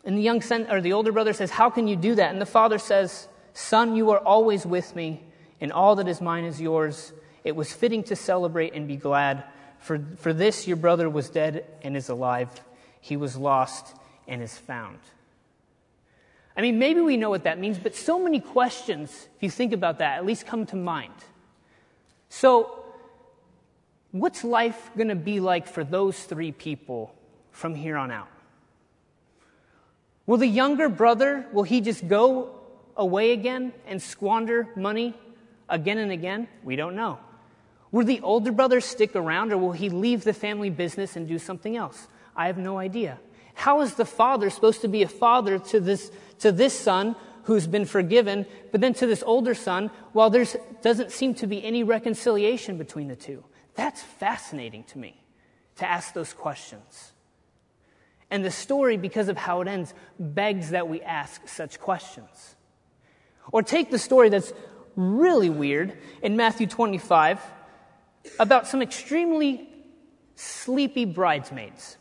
And 0.04 0.18
the 0.18 0.22
young 0.22 0.42
son, 0.42 0.68
or 0.70 0.82
the 0.82 0.94
older 0.94 1.12
brother 1.12 1.32
says, 1.32 1.52
How 1.52 1.70
can 1.70 1.88
you 1.88 1.96
do 1.96 2.16
that? 2.16 2.32
And 2.32 2.42
the 2.42 2.46
father 2.46 2.80
says, 2.80 3.28
Son, 3.54 3.96
you 3.96 4.10
are 4.12 4.20
always 4.20 4.66
with 4.66 4.96
me, 4.96 5.22
and 5.62 5.72
all 5.72 5.96
that 5.96 6.08
is 6.08 6.22
mine 6.22 6.44
is 6.44 6.60
yours. 6.60 7.14
It 7.44 7.56
was 7.56 7.72
fitting 7.72 8.04
to 8.04 8.16
celebrate 8.16 8.74
and 8.74 8.88
be 8.88 8.98
glad. 8.98 9.44
For, 9.80 10.04
for 10.18 10.34
this 10.34 10.68
your 10.68 10.78
brother 10.78 11.10
was 11.10 11.30
dead 11.30 11.66
and 11.84 11.96
is 11.96 12.10
alive. 12.10 12.50
He 13.00 13.16
was 13.16 13.38
lost 13.38 13.96
and 14.28 14.42
is 14.42 14.58
found. 14.58 15.00
I 16.56 16.62
mean, 16.62 16.80
maybe 16.80 17.00
we 17.02 17.16
know 17.16 17.30
what 17.30 17.44
that 17.44 17.60
means, 17.60 17.78
but 17.78 17.96
so 17.96 18.18
many 18.18 18.40
questions, 18.40 19.28
if 19.36 19.44
you 19.44 19.52
think 19.52 19.72
about 19.72 20.00
that, 20.00 20.18
at 20.18 20.26
least 20.26 20.48
come 20.48 20.66
to 20.68 20.76
mind. 20.76 21.14
So, 22.30 22.87
what's 24.12 24.44
life 24.44 24.92
going 24.96 25.10
to 25.10 25.16
be 25.16 25.40
like 25.40 25.68
for 25.68 25.84
those 25.84 26.22
three 26.24 26.52
people 26.52 27.14
from 27.52 27.76
here 27.76 27.98
on 27.98 28.12
out? 28.12 28.30
Will 30.26 30.38
the 30.38 30.48
younger 30.48 30.90
brother, 30.90 31.46
will 31.54 31.64
he 31.64 31.82
just 31.82 32.08
go 32.08 32.54
away 32.96 33.32
again 33.32 33.72
and 33.86 34.02
squander 34.02 34.68
money 34.76 35.14
again 35.70 35.98
and 35.98 36.12
again? 36.12 36.48
We 36.64 36.76
don't 36.76 36.96
know. 36.96 37.20
Will 37.92 38.06
the 38.06 38.20
older 38.22 38.52
brother 38.52 38.82
stick 38.82 39.16
around 39.16 39.54
or 39.54 39.58
will 39.58 39.72
he 39.72 39.90
leave 39.90 40.24
the 40.24 40.34
family 40.34 40.70
business 40.70 41.16
and 41.16 41.28
do 41.28 41.40
something 41.40 41.78
else? 41.78 42.08
I 42.36 42.48
have 42.48 42.58
no 42.58 42.78
idea. 42.78 43.20
How 43.54 43.82
is 43.82 43.96
the 43.96 44.06
father 44.06 44.50
supposed 44.50 44.82
to 44.82 44.88
be 44.88 45.02
a 45.02 45.08
father 45.08 45.58
to 45.58 45.80
this, 45.80 46.12
to 46.40 46.52
this 46.52 46.78
son 46.78 47.16
who's 47.44 47.66
been 47.66 47.86
forgiven, 47.86 48.46
but 48.72 48.82
then 48.82 48.94
to 48.96 49.08
this 49.08 49.24
older 49.26 49.56
son 49.56 49.90
while 50.12 50.30
there 50.30 50.46
doesn't 50.82 51.12
seem 51.12 51.34
to 51.36 51.48
be 51.48 51.64
any 51.64 51.84
reconciliation 51.84 52.78
between 52.78 53.08
the 53.08 53.16
two? 53.16 53.44
That's 53.78 54.02
fascinating 54.02 54.84
to 54.86 54.98
me 54.98 55.16
to 55.78 55.88
ask 55.88 56.14
those 56.14 56.34
questions. 56.34 57.14
And 58.30 58.44
the 58.44 58.52
story, 58.52 58.98
because 58.98 59.30
of 59.30 59.38
how 59.38 59.62
it 59.62 59.68
ends, 59.70 59.94
begs 60.20 60.72
that 60.72 60.90
we 60.90 61.02
ask 61.02 61.48
such 61.48 61.80
questions. 61.80 62.56
Or 63.52 63.64
take 63.64 63.90
the 63.90 64.00
story 64.00 64.28
that's 64.28 64.52
really 64.98 65.50
weird 65.50 65.98
in 66.22 66.36
Matthew 66.36 66.68
25 66.68 67.40
about 68.40 68.68
some 68.68 68.82
extremely 68.82 69.70
sleepy 70.36 71.06
bridesmaids. 71.06 71.98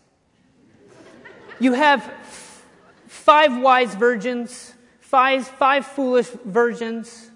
You 1.61 1.75
have 1.75 2.11
five 3.07 3.57
wise 3.61 3.95
virgins, 3.95 4.75
five, 5.01 5.47
five 5.47 5.87
foolish 5.87 6.29
virgins, 6.45 7.31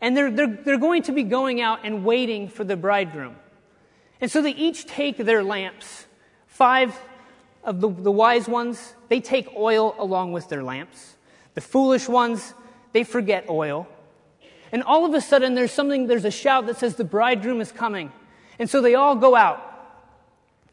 and 0.00 0.16
they're, 0.16 0.30
they're, 0.30 0.46
they're 0.46 0.78
going 0.78 1.02
to 1.04 1.12
be 1.12 1.24
going 1.24 1.60
out 1.60 1.80
and 1.84 2.04
waiting 2.04 2.48
for 2.48 2.64
the 2.64 2.76
bridegroom. 2.76 3.36
And 4.20 4.30
so 4.30 4.42
they 4.42 4.50
each 4.50 4.86
take 4.86 5.16
their 5.16 5.42
lamps. 5.42 6.06
Five 6.46 6.98
of 7.64 7.80
the, 7.80 7.88
the 7.88 8.10
wise 8.10 8.48
ones, 8.48 8.94
they 9.08 9.20
take 9.20 9.48
oil 9.56 9.94
along 9.98 10.32
with 10.32 10.48
their 10.48 10.62
lamps. 10.62 11.16
The 11.54 11.60
foolish 11.60 12.08
ones, 12.08 12.54
they 12.92 13.04
forget 13.04 13.48
oil. 13.48 13.88
And 14.70 14.82
all 14.82 15.04
of 15.04 15.14
a 15.14 15.20
sudden, 15.20 15.54
there's 15.54 15.72
something, 15.72 16.06
there's 16.06 16.24
a 16.24 16.30
shout 16.30 16.66
that 16.66 16.76
says, 16.76 16.96
The 16.96 17.04
bridegroom 17.04 17.60
is 17.60 17.72
coming. 17.72 18.12
And 18.58 18.68
so 18.68 18.80
they 18.80 18.94
all 18.94 19.16
go 19.16 19.34
out. 19.34 19.64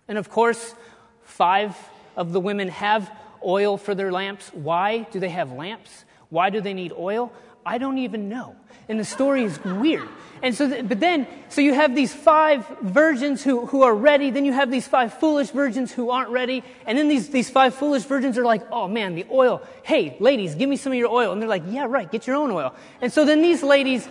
And 0.07 0.17
of 0.17 0.29
course, 0.29 0.75
five 1.23 1.75
of 2.15 2.31
the 2.33 2.39
women 2.39 2.67
have 2.69 3.11
oil 3.43 3.77
for 3.77 3.95
their 3.95 4.11
lamps. 4.11 4.49
Why 4.53 5.07
do 5.11 5.19
they 5.19 5.29
have 5.29 5.51
lamps? 5.51 6.05
Why 6.29 6.49
do 6.49 6.61
they 6.61 6.73
need 6.73 6.91
oil? 6.93 7.31
I 7.65 7.77
don't 7.77 7.97
even 7.99 8.29
know. 8.29 8.55
And 8.87 8.99
the 8.99 9.05
story 9.05 9.43
is 9.43 9.63
weird. 9.63 10.07
And 10.43 10.53
so, 10.53 10.69
th- 10.69 10.87
but 10.87 10.99
then, 10.99 11.27
so 11.49 11.61
you 11.61 11.73
have 11.73 11.95
these 11.95 12.13
five 12.13 12.67
virgins 12.81 13.43
who, 13.43 13.65
who 13.65 13.81
are 13.81 13.95
ready, 13.95 14.29
then 14.29 14.45
you 14.45 14.53
have 14.53 14.69
these 14.69 14.87
five 14.87 15.13
foolish 15.13 15.49
virgins 15.49 15.91
who 15.91 16.11
aren't 16.11 16.29
ready, 16.29 16.63
and 16.85 16.97
then 16.97 17.07
these, 17.07 17.29
these 17.29 17.49
five 17.49 17.73
foolish 17.73 18.03
virgins 18.03 18.37
are 18.37 18.45
like, 18.45 18.61
oh 18.71 18.87
man, 18.87 19.15
the 19.15 19.25
oil. 19.31 19.61
Hey, 19.83 20.15
ladies, 20.19 20.53
give 20.53 20.69
me 20.69 20.75
some 20.75 20.91
of 20.91 20.99
your 20.99 21.09
oil. 21.09 21.31
And 21.31 21.41
they're 21.41 21.49
like, 21.49 21.63
yeah, 21.67 21.85
right, 21.89 22.11
get 22.11 22.27
your 22.27 22.35
own 22.35 22.51
oil. 22.51 22.75
And 23.01 23.11
so 23.11 23.25
then 23.25 23.41
these 23.41 23.63
ladies, 23.63 24.07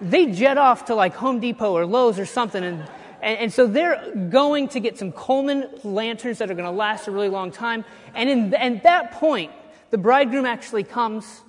they 0.00 0.26
jet 0.26 0.58
off 0.58 0.86
to 0.86 0.94
like 0.94 1.14
Home 1.14 1.40
Depot 1.40 1.72
or 1.72 1.86
Lowe's 1.86 2.18
or 2.18 2.26
something, 2.26 2.62
and, 2.62 2.86
and, 3.22 3.38
and 3.38 3.52
so 3.52 3.66
they're 3.66 4.12
going 4.30 4.68
to 4.68 4.80
get 4.80 4.98
some 4.98 5.10
Coleman 5.12 5.70
lanterns 5.84 6.38
that 6.38 6.50
are 6.50 6.54
going 6.54 6.66
to 6.66 6.70
last 6.70 7.08
a 7.08 7.10
really 7.10 7.30
long 7.30 7.50
time. 7.50 7.84
And 8.14 8.28
in, 8.28 8.54
at 8.54 8.82
that 8.82 9.12
point, 9.12 9.52
the 9.90 9.98
bridegroom 9.98 10.44
actually 10.44 10.84
comes 10.84 11.42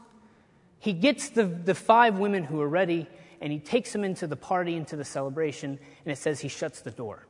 he 0.79 0.93
gets 0.93 1.29
the, 1.29 1.45
the 1.45 1.75
five 1.75 2.17
women 2.17 2.43
who 2.43 2.61
are 2.61 2.69
ready 2.69 3.07
and 3.41 3.51
he 3.51 3.59
takes 3.59 3.93
them 3.93 4.03
into 4.03 4.27
the 4.27 4.35
party, 4.35 4.75
into 4.75 4.95
the 4.95 5.05
celebration, 5.05 5.79
and 6.05 6.11
it 6.11 6.17
says 6.17 6.39
he 6.39 6.47
shuts 6.47 6.81
the 6.81 6.91
door. 6.91 7.25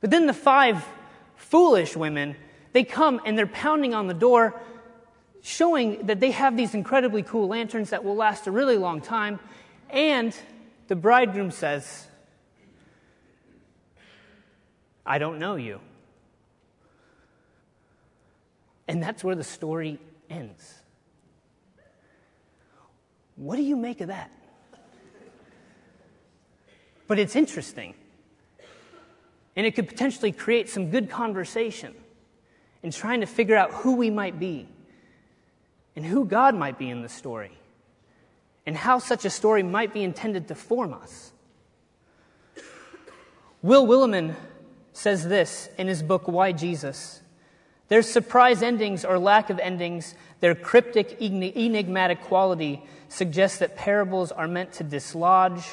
But 0.00 0.10
then 0.10 0.26
the 0.26 0.32
five 0.32 0.84
foolish 1.36 1.96
women, 1.96 2.36
they 2.72 2.84
come 2.84 3.20
and 3.24 3.36
they're 3.36 3.46
pounding 3.46 3.94
on 3.94 4.06
the 4.06 4.14
door, 4.14 4.60
showing 5.42 6.06
that 6.06 6.20
they 6.20 6.30
have 6.30 6.56
these 6.56 6.74
incredibly 6.74 7.22
cool 7.22 7.48
lanterns 7.48 7.90
that 7.90 8.04
will 8.04 8.16
last 8.16 8.46
a 8.46 8.50
really 8.50 8.78
long 8.78 9.00
time. 9.00 9.38
And 9.90 10.36
the 10.88 10.96
bridegroom 10.96 11.50
says, 11.50 12.06
I 15.06 15.18
don't 15.18 15.38
know 15.38 15.56
you. 15.56 15.80
And 18.88 19.02
that's 19.02 19.22
where 19.22 19.34
the 19.34 19.44
story 19.44 19.98
ends. 20.28 20.83
What 23.36 23.56
do 23.56 23.62
you 23.62 23.76
make 23.76 24.00
of 24.00 24.08
that? 24.08 24.30
but 27.06 27.18
it's 27.18 27.36
interesting. 27.36 27.94
And 29.56 29.66
it 29.66 29.74
could 29.74 29.88
potentially 29.88 30.32
create 30.32 30.68
some 30.68 30.90
good 30.90 31.10
conversation 31.10 31.94
in 32.82 32.90
trying 32.90 33.20
to 33.20 33.26
figure 33.26 33.56
out 33.56 33.70
who 33.72 33.96
we 33.96 34.10
might 34.10 34.38
be 34.38 34.68
and 35.96 36.04
who 36.04 36.24
God 36.24 36.54
might 36.54 36.78
be 36.78 36.90
in 36.90 37.02
the 37.02 37.08
story 37.08 37.52
and 38.66 38.76
how 38.76 38.98
such 38.98 39.24
a 39.24 39.30
story 39.30 39.62
might 39.62 39.92
be 39.92 40.02
intended 40.02 40.48
to 40.48 40.54
form 40.54 40.94
us. 40.94 41.32
Will 43.62 43.86
Willimon 43.86 44.34
says 44.92 45.26
this 45.26 45.68
in 45.78 45.86
his 45.86 46.02
book, 46.02 46.28
Why 46.28 46.52
Jesus? 46.52 47.22
Their 47.88 48.02
surprise 48.02 48.62
endings 48.62 49.04
or 49.04 49.18
lack 49.18 49.50
of 49.50 49.58
endings, 49.58 50.14
their 50.44 50.54
cryptic, 50.54 51.16
enigmatic 51.22 52.20
quality 52.20 52.82
suggests 53.08 53.60
that 53.60 53.76
parables 53.76 54.30
are 54.30 54.46
meant 54.46 54.74
to 54.74 54.84
dislodge 54.84 55.64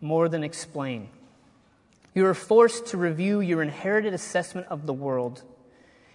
more 0.00 0.28
than 0.28 0.44
explain. 0.44 1.08
You 2.14 2.24
are 2.26 2.32
forced 2.32 2.86
to 2.86 2.98
review 2.98 3.40
your 3.40 3.62
inherited 3.62 4.14
assessment 4.14 4.68
of 4.70 4.86
the 4.86 4.92
world. 4.92 5.42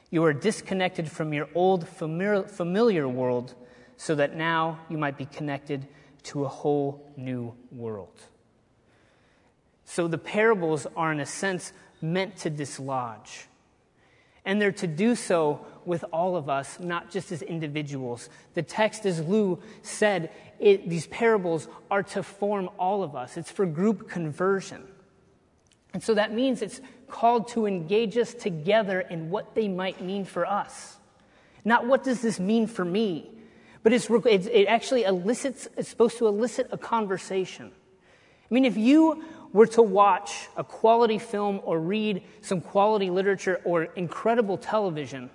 You 0.09 0.23
are 0.23 0.31
disconnected 0.31 1.11
from 1.11 1.33
your 1.33 1.49
old 1.53 1.85
familiar 1.85 3.09
world 3.09 3.55
so 3.97 4.15
that 4.15 4.37
now 4.37 4.79
you 4.89 4.97
might 4.97 5.17
be 5.17 5.25
connected 5.25 5.85
to 6.23 6.45
a 6.45 6.47
whole 6.47 7.11
new 7.17 7.53
world. 7.73 8.21
So 9.83 10.07
the 10.07 10.17
parables 10.17 10.87
are, 10.95 11.11
in 11.11 11.19
a 11.19 11.25
sense, 11.25 11.73
meant 12.01 12.37
to 12.37 12.49
dislodge. 12.49 13.47
And 14.45 14.61
they're 14.61 14.71
to 14.73 14.87
do 14.87 15.15
so 15.15 15.65
with 15.85 16.03
all 16.11 16.35
of 16.35 16.49
us, 16.49 16.79
not 16.79 17.11
just 17.11 17.31
as 17.31 17.41
individuals. 17.41 18.29
The 18.53 18.63
text, 18.63 19.05
as 19.05 19.21
Lou 19.21 19.59
said, 19.81 20.31
it, 20.59 20.89
these 20.89 21.07
parables 21.07 21.67
are 21.89 22.03
to 22.03 22.23
form 22.23 22.69
all 22.77 23.03
of 23.03 23.15
us, 23.15 23.37
it's 23.37 23.51
for 23.51 23.65
group 23.65 24.09
conversion. 24.09 24.83
And 25.93 26.01
so 26.01 26.13
that 26.13 26.33
means 26.33 26.61
it's 26.61 26.81
called 27.07 27.49
to 27.49 27.65
engage 27.65 28.17
us 28.17 28.33
together 28.33 29.01
in 29.01 29.29
what 29.29 29.55
they 29.55 29.67
might 29.67 30.01
mean 30.01 30.23
for 30.23 30.45
us. 30.45 30.97
Not 31.65 31.85
what 31.85 32.03
does 32.03 32.21
this 32.21 32.39
mean 32.39 32.67
for 32.67 32.85
me, 32.85 33.29
but 33.83 33.93
it's, 33.93 34.09
it 34.09 34.65
actually 34.67 35.03
elicits, 35.03 35.67
it's 35.75 35.89
supposed 35.89 36.17
to 36.19 36.27
elicit 36.27 36.67
a 36.71 36.77
conversation. 36.77 37.71
I 38.49 38.53
mean, 38.53 38.65
if 38.65 38.77
you 38.77 39.23
were 39.53 39.67
to 39.67 39.81
watch 39.81 40.47
a 40.55 40.63
quality 40.63 41.19
film 41.19 41.59
or 41.63 41.79
read 41.79 42.23
some 42.41 42.61
quality 42.61 43.09
literature 43.09 43.61
or 43.63 43.83
incredible 43.83 44.57
television, 44.57 45.29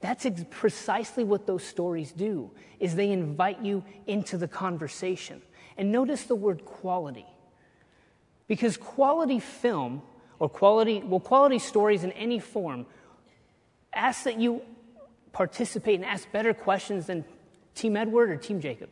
that's 0.00 0.26
ex- 0.26 0.44
precisely 0.50 1.24
what 1.24 1.46
those 1.46 1.64
stories 1.64 2.12
do 2.12 2.50
is 2.78 2.94
they 2.94 3.10
invite 3.10 3.60
you 3.62 3.84
into 4.06 4.36
the 4.36 4.48
conversation. 4.48 5.42
And 5.76 5.92
notice 5.92 6.24
the 6.24 6.34
word 6.34 6.64
quality. 6.64 7.26
Because 8.46 8.76
quality 8.76 9.40
film 9.40 10.02
or 10.38 10.48
quality 10.48 11.00
well 11.00 11.20
quality 11.20 11.58
stories 11.58 12.04
in 12.04 12.12
any 12.12 12.38
form 12.38 12.86
ask 13.92 14.24
that 14.24 14.38
you 14.38 14.62
participate 15.32 15.96
and 15.96 16.04
ask 16.04 16.30
better 16.32 16.54
questions 16.54 17.06
than 17.06 17.24
Team 17.74 17.96
Edward 17.96 18.30
or 18.30 18.36
Team 18.36 18.60
Jacob. 18.60 18.88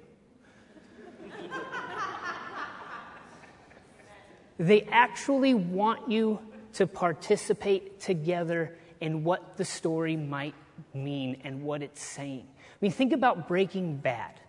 They 4.59 4.83
actually 4.83 5.55
want 5.55 6.11
you 6.11 6.41
to 6.75 6.87
participate 6.87 8.01
together 8.01 8.77
in 9.01 9.25
what 9.25 9.57
the 9.57 9.65
story 9.65 10.17
might 10.17 10.55
mean 10.95 11.41
and 11.45 11.63
what 11.63 11.83
it's 11.83 12.03
saying. 12.03 12.47
I 12.47 12.79
mean, 12.81 12.93
think 12.93 13.13
about 13.13 13.49
Breaking 13.49 13.97
Bad. 13.97 14.41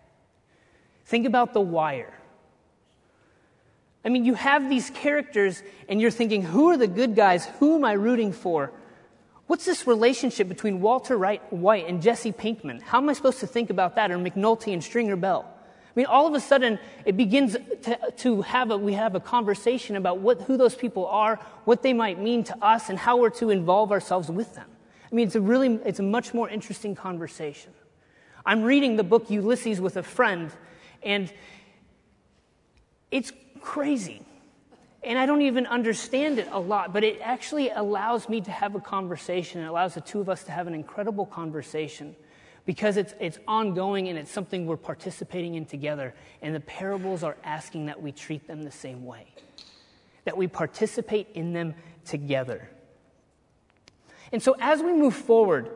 Think 1.06 1.26
about 1.26 1.54
The 1.54 1.60
Wire. 1.60 2.12
I 4.04 4.10
mean, 4.10 4.24
you 4.24 4.34
have 4.34 4.68
these 4.68 4.90
characters, 4.90 5.62
and 5.88 6.00
you're 6.00 6.10
thinking, 6.10 6.42
who 6.42 6.70
are 6.70 6.76
the 6.76 6.86
good 6.86 7.14
guys? 7.14 7.46
Who 7.58 7.76
am 7.76 7.84
I 7.84 7.92
rooting 7.92 8.32
for? 8.32 8.72
What's 9.46 9.64
this 9.64 9.86
relationship 9.86 10.48
between 10.48 10.80
Walter 10.80 11.18
White 11.18 11.88
and 11.88 12.02
Jesse 12.02 12.32
Pinkman? 12.32 12.82
How 12.82 12.98
am 12.98 13.08
I 13.08 13.14
supposed 13.14 13.40
to 13.40 13.46
think 13.46 13.70
about 13.70 13.96
that? 13.96 14.10
Or 14.10 14.18
McNulty 14.18 14.72
and 14.72 14.84
Stringer 14.84 15.16
Bell? 15.16 15.50
I 15.88 16.00
mean, 16.00 16.06
all 16.06 16.26
of 16.26 16.34
a 16.34 16.40
sudden, 16.40 16.78
it 17.04 17.16
begins 17.16 17.56
to, 17.82 17.98
to 18.18 18.42
have 18.42 18.70
a, 18.70 18.76
we 18.76 18.92
have 18.92 19.14
a 19.14 19.20
conversation 19.20 19.96
about 19.96 20.18
what, 20.18 20.42
who 20.42 20.56
those 20.56 20.74
people 20.74 21.06
are, 21.06 21.36
what 21.64 21.82
they 21.82 21.92
might 21.92 22.20
mean 22.20 22.44
to 22.44 22.64
us, 22.64 22.88
and 22.88 22.98
how 22.98 23.16
we're 23.16 23.30
to 23.30 23.50
involve 23.50 23.90
ourselves 23.90 24.30
with 24.30 24.54
them. 24.54 24.68
I 25.10 25.14
mean, 25.14 25.26
it's 25.26 25.36
a 25.36 25.40
really, 25.40 25.74
it's 25.84 25.98
a 25.98 26.04
much 26.04 26.34
more 26.34 26.48
interesting 26.48 26.94
conversation. 26.94 27.72
I'm 28.44 28.62
reading 28.62 28.96
the 28.96 29.04
book 29.04 29.30
Ulysses 29.30 29.80
with 29.80 29.96
a 29.96 30.02
friend, 30.02 30.50
and 31.02 31.32
it's 33.10 33.32
crazy. 33.60 34.22
And 35.02 35.18
I 35.18 35.26
don't 35.26 35.42
even 35.42 35.66
understand 35.66 36.38
it 36.38 36.48
a 36.50 36.60
lot, 36.60 36.92
but 36.92 37.02
it 37.02 37.20
actually 37.22 37.70
allows 37.70 38.28
me 38.28 38.40
to 38.42 38.50
have 38.50 38.74
a 38.74 38.80
conversation. 38.80 39.62
It 39.62 39.66
allows 39.66 39.94
the 39.94 40.00
two 40.00 40.20
of 40.20 40.28
us 40.28 40.44
to 40.44 40.52
have 40.52 40.66
an 40.66 40.74
incredible 40.74 41.24
conversation 41.24 42.14
because 42.68 42.98
it's, 42.98 43.14
it's 43.18 43.38
ongoing 43.48 44.08
and 44.08 44.18
it's 44.18 44.30
something 44.30 44.66
we're 44.66 44.76
participating 44.76 45.54
in 45.54 45.64
together. 45.64 46.12
And 46.42 46.54
the 46.54 46.60
parables 46.60 47.22
are 47.22 47.38
asking 47.42 47.86
that 47.86 48.02
we 48.02 48.12
treat 48.12 48.46
them 48.46 48.62
the 48.62 48.70
same 48.70 49.06
way, 49.06 49.24
that 50.26 50.36
we 50.36 50.48
participate 50.48 51.28
in 51.32 51.54
them 51.54 51.74
together. 52.04 52.68
And 54.32 54.42
so, 54.42 54.54
as 54.60 54.82
we 54.82 54.92
move 54.92 55.14
forward 55.14 55.70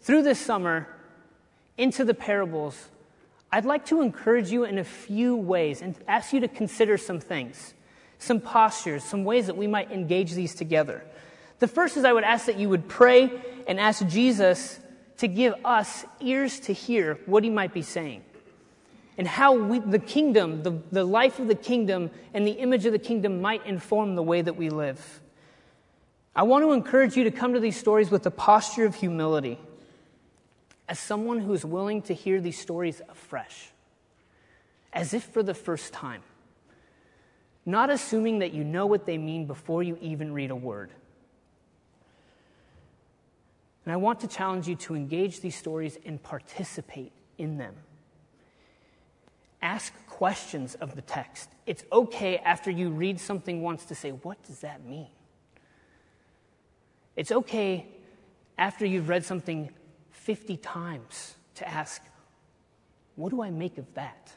through 0.00 0.24
this 0.24 0.40
summer 0.40 0.88
into 1.78 2.04
the 2.04 2.14
parables, 2.14 2.88
I'd 3.52 3.64
like 3.64 3.86
to 3.86 4.00
encourage 4.00 4.50
you 4.50 4.64
in 4.64 4.78
a 4.78 4.84
few 4.84 5.36
ways 5.36 5.82
and 5.82 5.96
ask 6.08 6.32
you 6.32 6.40
to 6.40 6.48
consider 6.48 6.98
some 6.98 7.20
things, 7.20 7.74
some 8.18 8.40
postures, 8.40 9.04
some 9.04 9.22
ways 9.22 9.46
that 9.46 9.56
we 9.56 9.68
might 9.68 9.92
engage 9.92 10.32
these 10.32 10.56
together. 10.56 11.04
The 11.60 11.68
first 11.68 11.96
is 11.96 12.04
I 12.04 12.12
would 12.12 12.24
ask 12.24 12.46
that 12.46 12.58
you 12.58 12.70
would 12.70 12.88
pray 12.88 13.30
and 13.68 13.78
ask 13.78 14.04
Jesus 14.08 14.80
to 15.18 15.28
give 15.28 15.54
us 15.64 16.04
ears 16.20 16.60
to 16.60 16.72
hear 16.72 17.18
what 17.26 17.44
he 17.44 17.50
might 17.50 17.72
be 17.72 17.82
saying 17.82 18.22
and 19.16 19.28
how 19.28 19.56
we, 19.56 19.78
the 19.78 19.98
kingdom, 19.98 20.62
the, 20.62 20.72
the 20.90 21.04
life 21.04 21.38
of 21.38 21.48
the 21.48 21.54
kingdom, 21.54 22.10
and 22.32 22.46
the 22.46 22.52
image 22.52 22.84
of 22.84 22.92
the 22.92 22.98
kingdom 22.98 23.40
might 23.40 23.64
inform 23.64 24.16
the 24.16 24.22
way 24.22 24.42
that 24.42 24.56
we 24.56 24.70
live. 24.70 25.20
I 26.34 26.42
want 26.42 26.64
to 26.64 26.72
encourage 26.72 27.16
you 27.16 27.24
to 27.24 27.30
come 27.30 27.54
to 27.54 27.60
these 27.60 27.76
stories 27.76 28.10
with 28.10 28.26
a 28.26 28.30
posture 28.30 28.84
of 28.84 28.96
humility 28.96 29.58
as 30.88 30.98
someone 30.98 31.38
who 31.38 31.52
is 31.52 31.64
willing 31.64 32.02
to 32.02 32.14
hear 32.14 32.40
these 32.40 32.58
stories 32.58 33.00
afresh, 33.08 33.70
as 34.92 35.14
if 35.14 35.22
for 35.24 35.42
the 35.42 35.54
first 35.54 35.92
time, 35.92 36.22
not 37.64 37.88
assuming 37.88 38.40
that 38.40 38.52
you 38.52 38.64
know 38.64 38.84
what 38.84 39.06
they 39.06 39.16
mean 39.16 39.46
before 39.46 39.82
you 39.82 39.96
even 40.00 40.32
read 40.32 40.50
a 40.50 40.56
word. 40.56 40.90
And 43.84 43.92
I 43.92 43.96
want 43.96 44.20
to 44.20 44.28
challenge 44.28 44.66
you 44.66 44.76
to 44.76 44.94
engage 44.94 45.40
these 45.40 45.56
stories 45.56 45.98
and 46.06 46.22
participate 46.22 47.12
in 47.36 47.58
them. 47.58 47.74
Ask 49.60 49.92
questions 50.06 50.74
of 50.76 50.94
the 50.94 51.02
text. 51.02 51.50
It's 51.66 51.84
okay 51.92 52.38
after 52.38 52.70
you 52.70 52.90
read 52.90 53.20
something 53.20 53.62
once 53.62 53.84
to 53.86 53.94
say, 53.94 54.10
What 54.10 54.42
does 54.44 54.60
that 54.60 54.84
mean? 54.84 55.08
It's 57.16 57.32
okay 57.32 57.86
after 58.58 58.86
you've 58.86 59.08
read 59.08 59.24
something 59.24 59.70
50 60.10 60.56
times 60.58 61.34
to 61.56 61.68
ask, 61.68 62.02
What 63.16 63.30
do 63.30 63.42
I 63.42 63.50
make 63.50 63.78
of 63.78 63.92
that? 63.94 64.32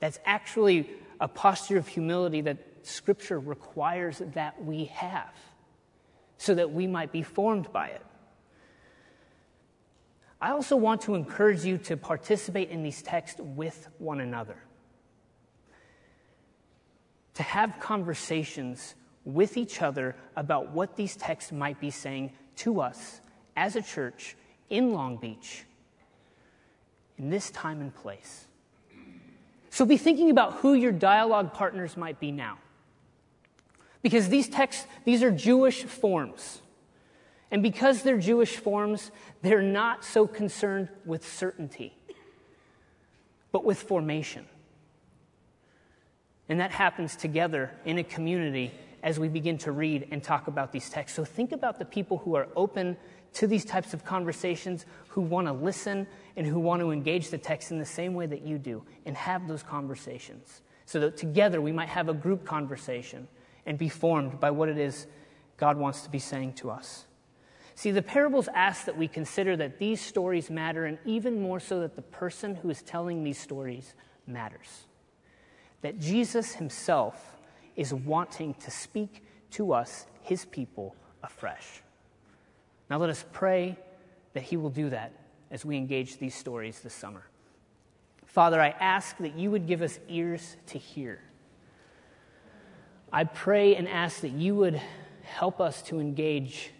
That's 0.00 0.18
actually 0.24 0.90
a 1.20 1.28
posture 1.28 1.78
of 1.78 1.88
humility 1.88 2.40
that 2.42 2.58
Scripture 2.82 3.40
requires 3.40 4.20
that 4.34 4.62
we 4.62 4.86
have 4.86 5.32
so 6.38 6.54
that 6.54 6.72
we 6.72 6.86
might 6.86 7.12
be 7.12 7.22
formed 7.22 7.72
by 7.72 7.88
it. 7.88 8.02
I 10.40 10.50
also 10.50 10.76
want 10.76 11.00
to 11.02 11.14
encourage 11.14 11.64
you 11.64 11.78
to 11.78 11.96
participate 11.96 12.70
in 12.70 12.82
these 12.82 13.00
texts 13.02 13.40
with 13.40 13.88
one 13.98 14.20
another, 14.20 14.56
to 17.34 17.42
have 17.42 17.80
conversations 17.80 18.94
with 19.24 19.56
each 19.56 19.80
other 19.80 20.16
about 20.36 20.70
what 20.70 20.96
these 20.96 21.16
texts 21.16 21.50
might 21.50 21.80
be 21.80 21.90
saying 21.90 22.32
to 22.56 22.80
us 22.80 23.20
as 23.56 23.74
a 23.76 23.82
church 23.82 24.36
in 24.68 24.92
Long 24.92 25.16
Beach 25.16 25.64
in 27.16 27.30
this 27.30 27.50
time 27.50 27.80
and 27.80 27.94
place. 27.94 28.46
So 29.70 29.84
be 29.84 29.96
thinking 29.96 30.30
about 30.30 30.54
who 30.54 30.74
your 30.74 30.92
dialogue 30.92 31.52
partners 31.54 31.96
might 31.96 32.20
be 32.20 32.30
now. 32.30 32.58
Because 34.04 34.28
these 34.28 34.50
texts, 34.50 34.86
these 35.06 35.22
are 35.22 35.30
Jewish 35.30 35.84
forms. 35.84 36.60
And 37.50 37.62
because 37.62 38.02
they're 38.02 38.18
Jewish 38.18 38.54
forms, 38.54 39.10
they're 39.40 39.62
not 39.62 40.04
so 40.04 40.26
concerned 40.26 40.90
with 41.06 41.26
certainty, 41.26 41.96
but 43.50 43.64
with 43.64 43.80
formation. 43.80 44.44
And 46.50 46.60
that 46.60 46.70
happens 46.70 47.16
together 47.16 47.70
in 47.86 47.96
a 47.96 48.04
community 48.04 48.72
as 49.02 49.18
we 49.18 49.28
begin 49.28 49.56
to 49.58 49.72
read 49.72 50.06
and 50.10 50.22
talk 50.22 50.48
about 50.48 50.70
these 50.70 50.90
texts. 50.90 51.16
So 51.16 51.24
think 51.24 51.52
about 51.52 51.78
the 51.78 51.86
people 51.86 52.18
who 52.18 52.34
are 52.34 52.48
open 52.56 52.98
to 53.34 53.46
these 53.46 53.64
types 53.64 53.94
of 53.94 54.04
conversations, 54.04 54.84
who 55.08 55.22
want 55.22 55.46
to 55.46 55.54
listen 55.54 56.06
and 56.36 56.46
who 56.46 56.60
want 56.60 56.80
to 56.80 56.90
engage 56.90 57.30
the 57.30 57.38
text 57.38 57.70
in 57.70 57.78
the 57.78 57.86
same 57.86 58.12
way 58.12 58.26
that 58.26 58.42
you 58.42 58.58
do, 58.58 58.84
and 59.06 59.16
have 59.16 59.48
those 59.48 59.62
conversations. 59.62 60.60
so 60.86 61.00
that 61.00 61.16
together 61.16 61.62
we 61.62 61.72
might 61.72 61.88
have 61.88 62.10
a 62.10 62.14
group 62.14 62.44
conversation 62.44 63.26
and 63.66 63.78
be 63.78 63.88
formed 63.88 64.40
by 64.40 64.50
what 64.50 64.68
it 64.68 64.78
is 64.78 65.06
God 65.56 65.76
wants 65.76 66.02
to 66.02 66.10
be 66.10 66.18
saying 66.18 66.54
to 66.54 66.70
us. 66.70 67.06
See, 67.76 67.90
the 67.90 68.02
parables 68.02 68.48
ask 68.54 68.84
that 68.84 68.96
we 68.96 69.08
consider 69.08 69.56
that 69.56 69.78
these 69.78 70.00
stories 70.00 70.50
matter, 70.50 70.86
and 70.86 70.98
even 71.04 71.40
more 71.40 71.58
so 71.58 71.80
that 71.80 71.96
the 71.96 72.02
person 72.02 72.54
who 72.54 72.70
is 72.70 72.82
telling 72.82 73.24
these 73.24 73.38
stories 73.38 73.94
matters. 74.26 74.86
That 75.82 75.98
Jesus 75.98 76.54
himself 76.54 77.36
is 77.76 77.92
wanting 77.92 78.54
to 78.54 78.70
speak 78.70 79.24
to 79.52 79.72
us, 79.72 80.06
his 80.22 80.44
people, 80.44 80.94
afresh. 81.22 81.82
Now 82.88 82.98
let 82.98 83.10
us 83.10 83.24
pray 83.32 83.76
that 84.34 84.42
he 84.42 84.56
will 84.56 84.70
do 84.70 84.90
that 84.90 85.12
as 85.50 85.64
we 85.64 85.76
engage 85.76 86.18
these 86.18 86.34
stories 86.34 86.80
this 86.80 86.94
summer. 86.94 87.24
Father, 88.26 88.60
I 88.60 88.70
ask 88.80 89.16
that 89.18 89.36
you 89.36 89.50
would 89.50 89.66
give 89.66 89.82
us 89.82 89.98
ears 90.08 90.56
to 90.66 90.78
hear. 90.78 91.20
I 93.14 93.22
pray 93.22 93.76
and 93.76 93.86
ask 93.86 94.22
that 94.22 94.32
you 94.32 94.56
would 94.56 94.82
help 95.22 95.60
us 95.60 95.82
to 95.82 96.00
engage 96.00 96.72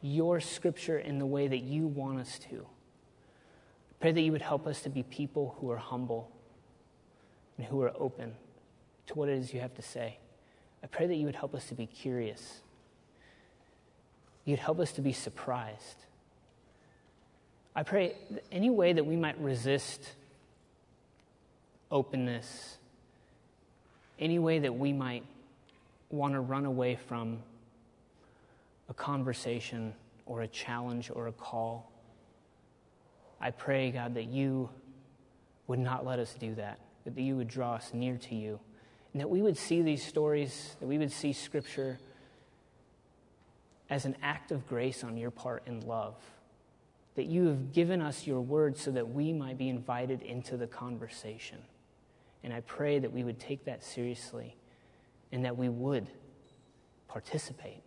your 0.00 0.38
scripture 0.38 0.96
in 0.96 1.18
the 1.18 1.26
way 1.26 1.48
that 1.48 1.58
you 1.58 1.88
want 1.88 2.20
us 2.20 2.38
to. 2.50 2.64
Pray 3.98 4.12
that 4.12 4.20
you 4.20 4.30
would 4.30 4.42
help 4.42 4.68
us 4.68 4.82
to 4.82 4.88
be 4.88 5.02
people 5.02 5.56
who 5.58 5.72
are 5.72 5.78
humble 5.78 6.30
and 7.58 7.66
who 7.66 7.82
are 7.82 7.92
open 7.98 8.34
to 9.08 9.14
what 9.14 9.28
it 9.28 9.36
is 9.36 9.52
you 9.52 9.58
have 9.58 9.74
to 9.74 9.82
say. 9.82 10.18
I 10.84 10.86
pray 10.86 11.08
that 11.08 11.16
you 11.16 11.26
would 11.26 11.34
help 11.34 11.52
us 11.52 11.66
to 11.66 11.74
be 11.74 11.86
curious. 11.86 12.60
You'd 14.44 14.60
help 14.60 14.78
us 14.78 14.92
to 14.92 15.00
be 15.00 15.12
surprised. 15.12 16.06
I 17.74 17.82
pray 17.82 18.14
any 18.52 18.70
way 18.70 18.92
that 18.92 19.04
we 19.04 19.16
might 19.16 19.36
resist 19.40 20.12
openness, 21.90 22.78
any 24.20 24.38
way 24.38 24.60
that 24.60 24.76
we 24.76 24.92
might 24.92 25.24
want 26.12 26.34
to 26.34 26.40
run 26.40 26.66
away 26.66 26.94
from 26.94 27.38
a 28.88 28.94
conversation 28.94 29.94
or 30.26 30.42
a 30.42 30.48
challenge 30.48 31.10
or 31.12 31.26
a 31.26 31.32
call. 31.32 31.90
I 33.40 33.50
pray, 33.50 33.90
God, 33.90 34.14
that 34.14 34.26
you 34.26 34.68
would 35.66 35.78
not 35.78 36.04
let 36.04 36.18
us 36.18 36.34
do 36.38 36.54
that, 36.56 36.78
that 37.04 37.18
you 37.18 37.36
would 37.36 37.48
draw 37.48 37.74
us 37.74 37.90
near 37.94 38.16
to 38.18 38.34
you, 38.34 38.60
and 39.12 39.20
that 39.20 39.28
we 39.28 39.42
would 39.42 39.56
see 39.56 39.82
these 39.82 40.04
stories, 40.04 40.76
that 40.80 40.86
we 40.86 40.98
would 40.98 41.10
see 41.10 41.32
Scripture 41.32 41.98
as 43.88 44.04
an 44.04 44.16
act 44.22 44.52
of 44.52 44.66
grace 44.68 45.02
on 45.02 45.16
your 45.16 45.30
part 45.30 45.62
and 45.66 45.82
love. 45.84 46.14
That 47.14 47.26
you 47.26 47.46
have 47.46 47.72
given 47.72 48.00
us 48.00 48.26
your 48.26 48.40
word 48.40 48.76
so 48.76 48.90
that 48.92 49.10
we 49.10 49.32
might 49.32 49.58
be 49.58 49.68
invited 49.68 50.22
into 50.22 50.56
the 50.56 50.66
conversation. 50.66 51.58
And 52.44 52.52
I 52.52 52.60
pray 52.60 52.98
that 52.98 53.12
we 53.12 53.22
would 53.22 53.38
take 53.38 53.64
that 53.64 53.84
seriously 53.84 54.56
and 55.32 55.44
that 55.44 55.56
we 55.56 55.68
would 55.68 56.08
participate 57.08 57.82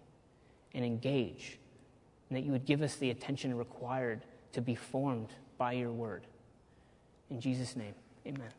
and 0.74 0.84
engage, 0.84 1.58
and 2.30 2.38
that 2.38 2.44
you 2.44 2.52
would 2.52 2.66
give 2.66 2.82
us 2.82 2.96
the 2.98 3.12
attention 3.12 3.56
required 3.56 4.22
to 4.52 4.62
be 4.62 4.76
formed 4.76 5.30
by 5.58 5.72
your 5.74 5.92
word. 5.92 6.28
In 7.30 7.40
Jesus' 7.40 7.76
name, 7.76 7.94
amen. 8.28 8.50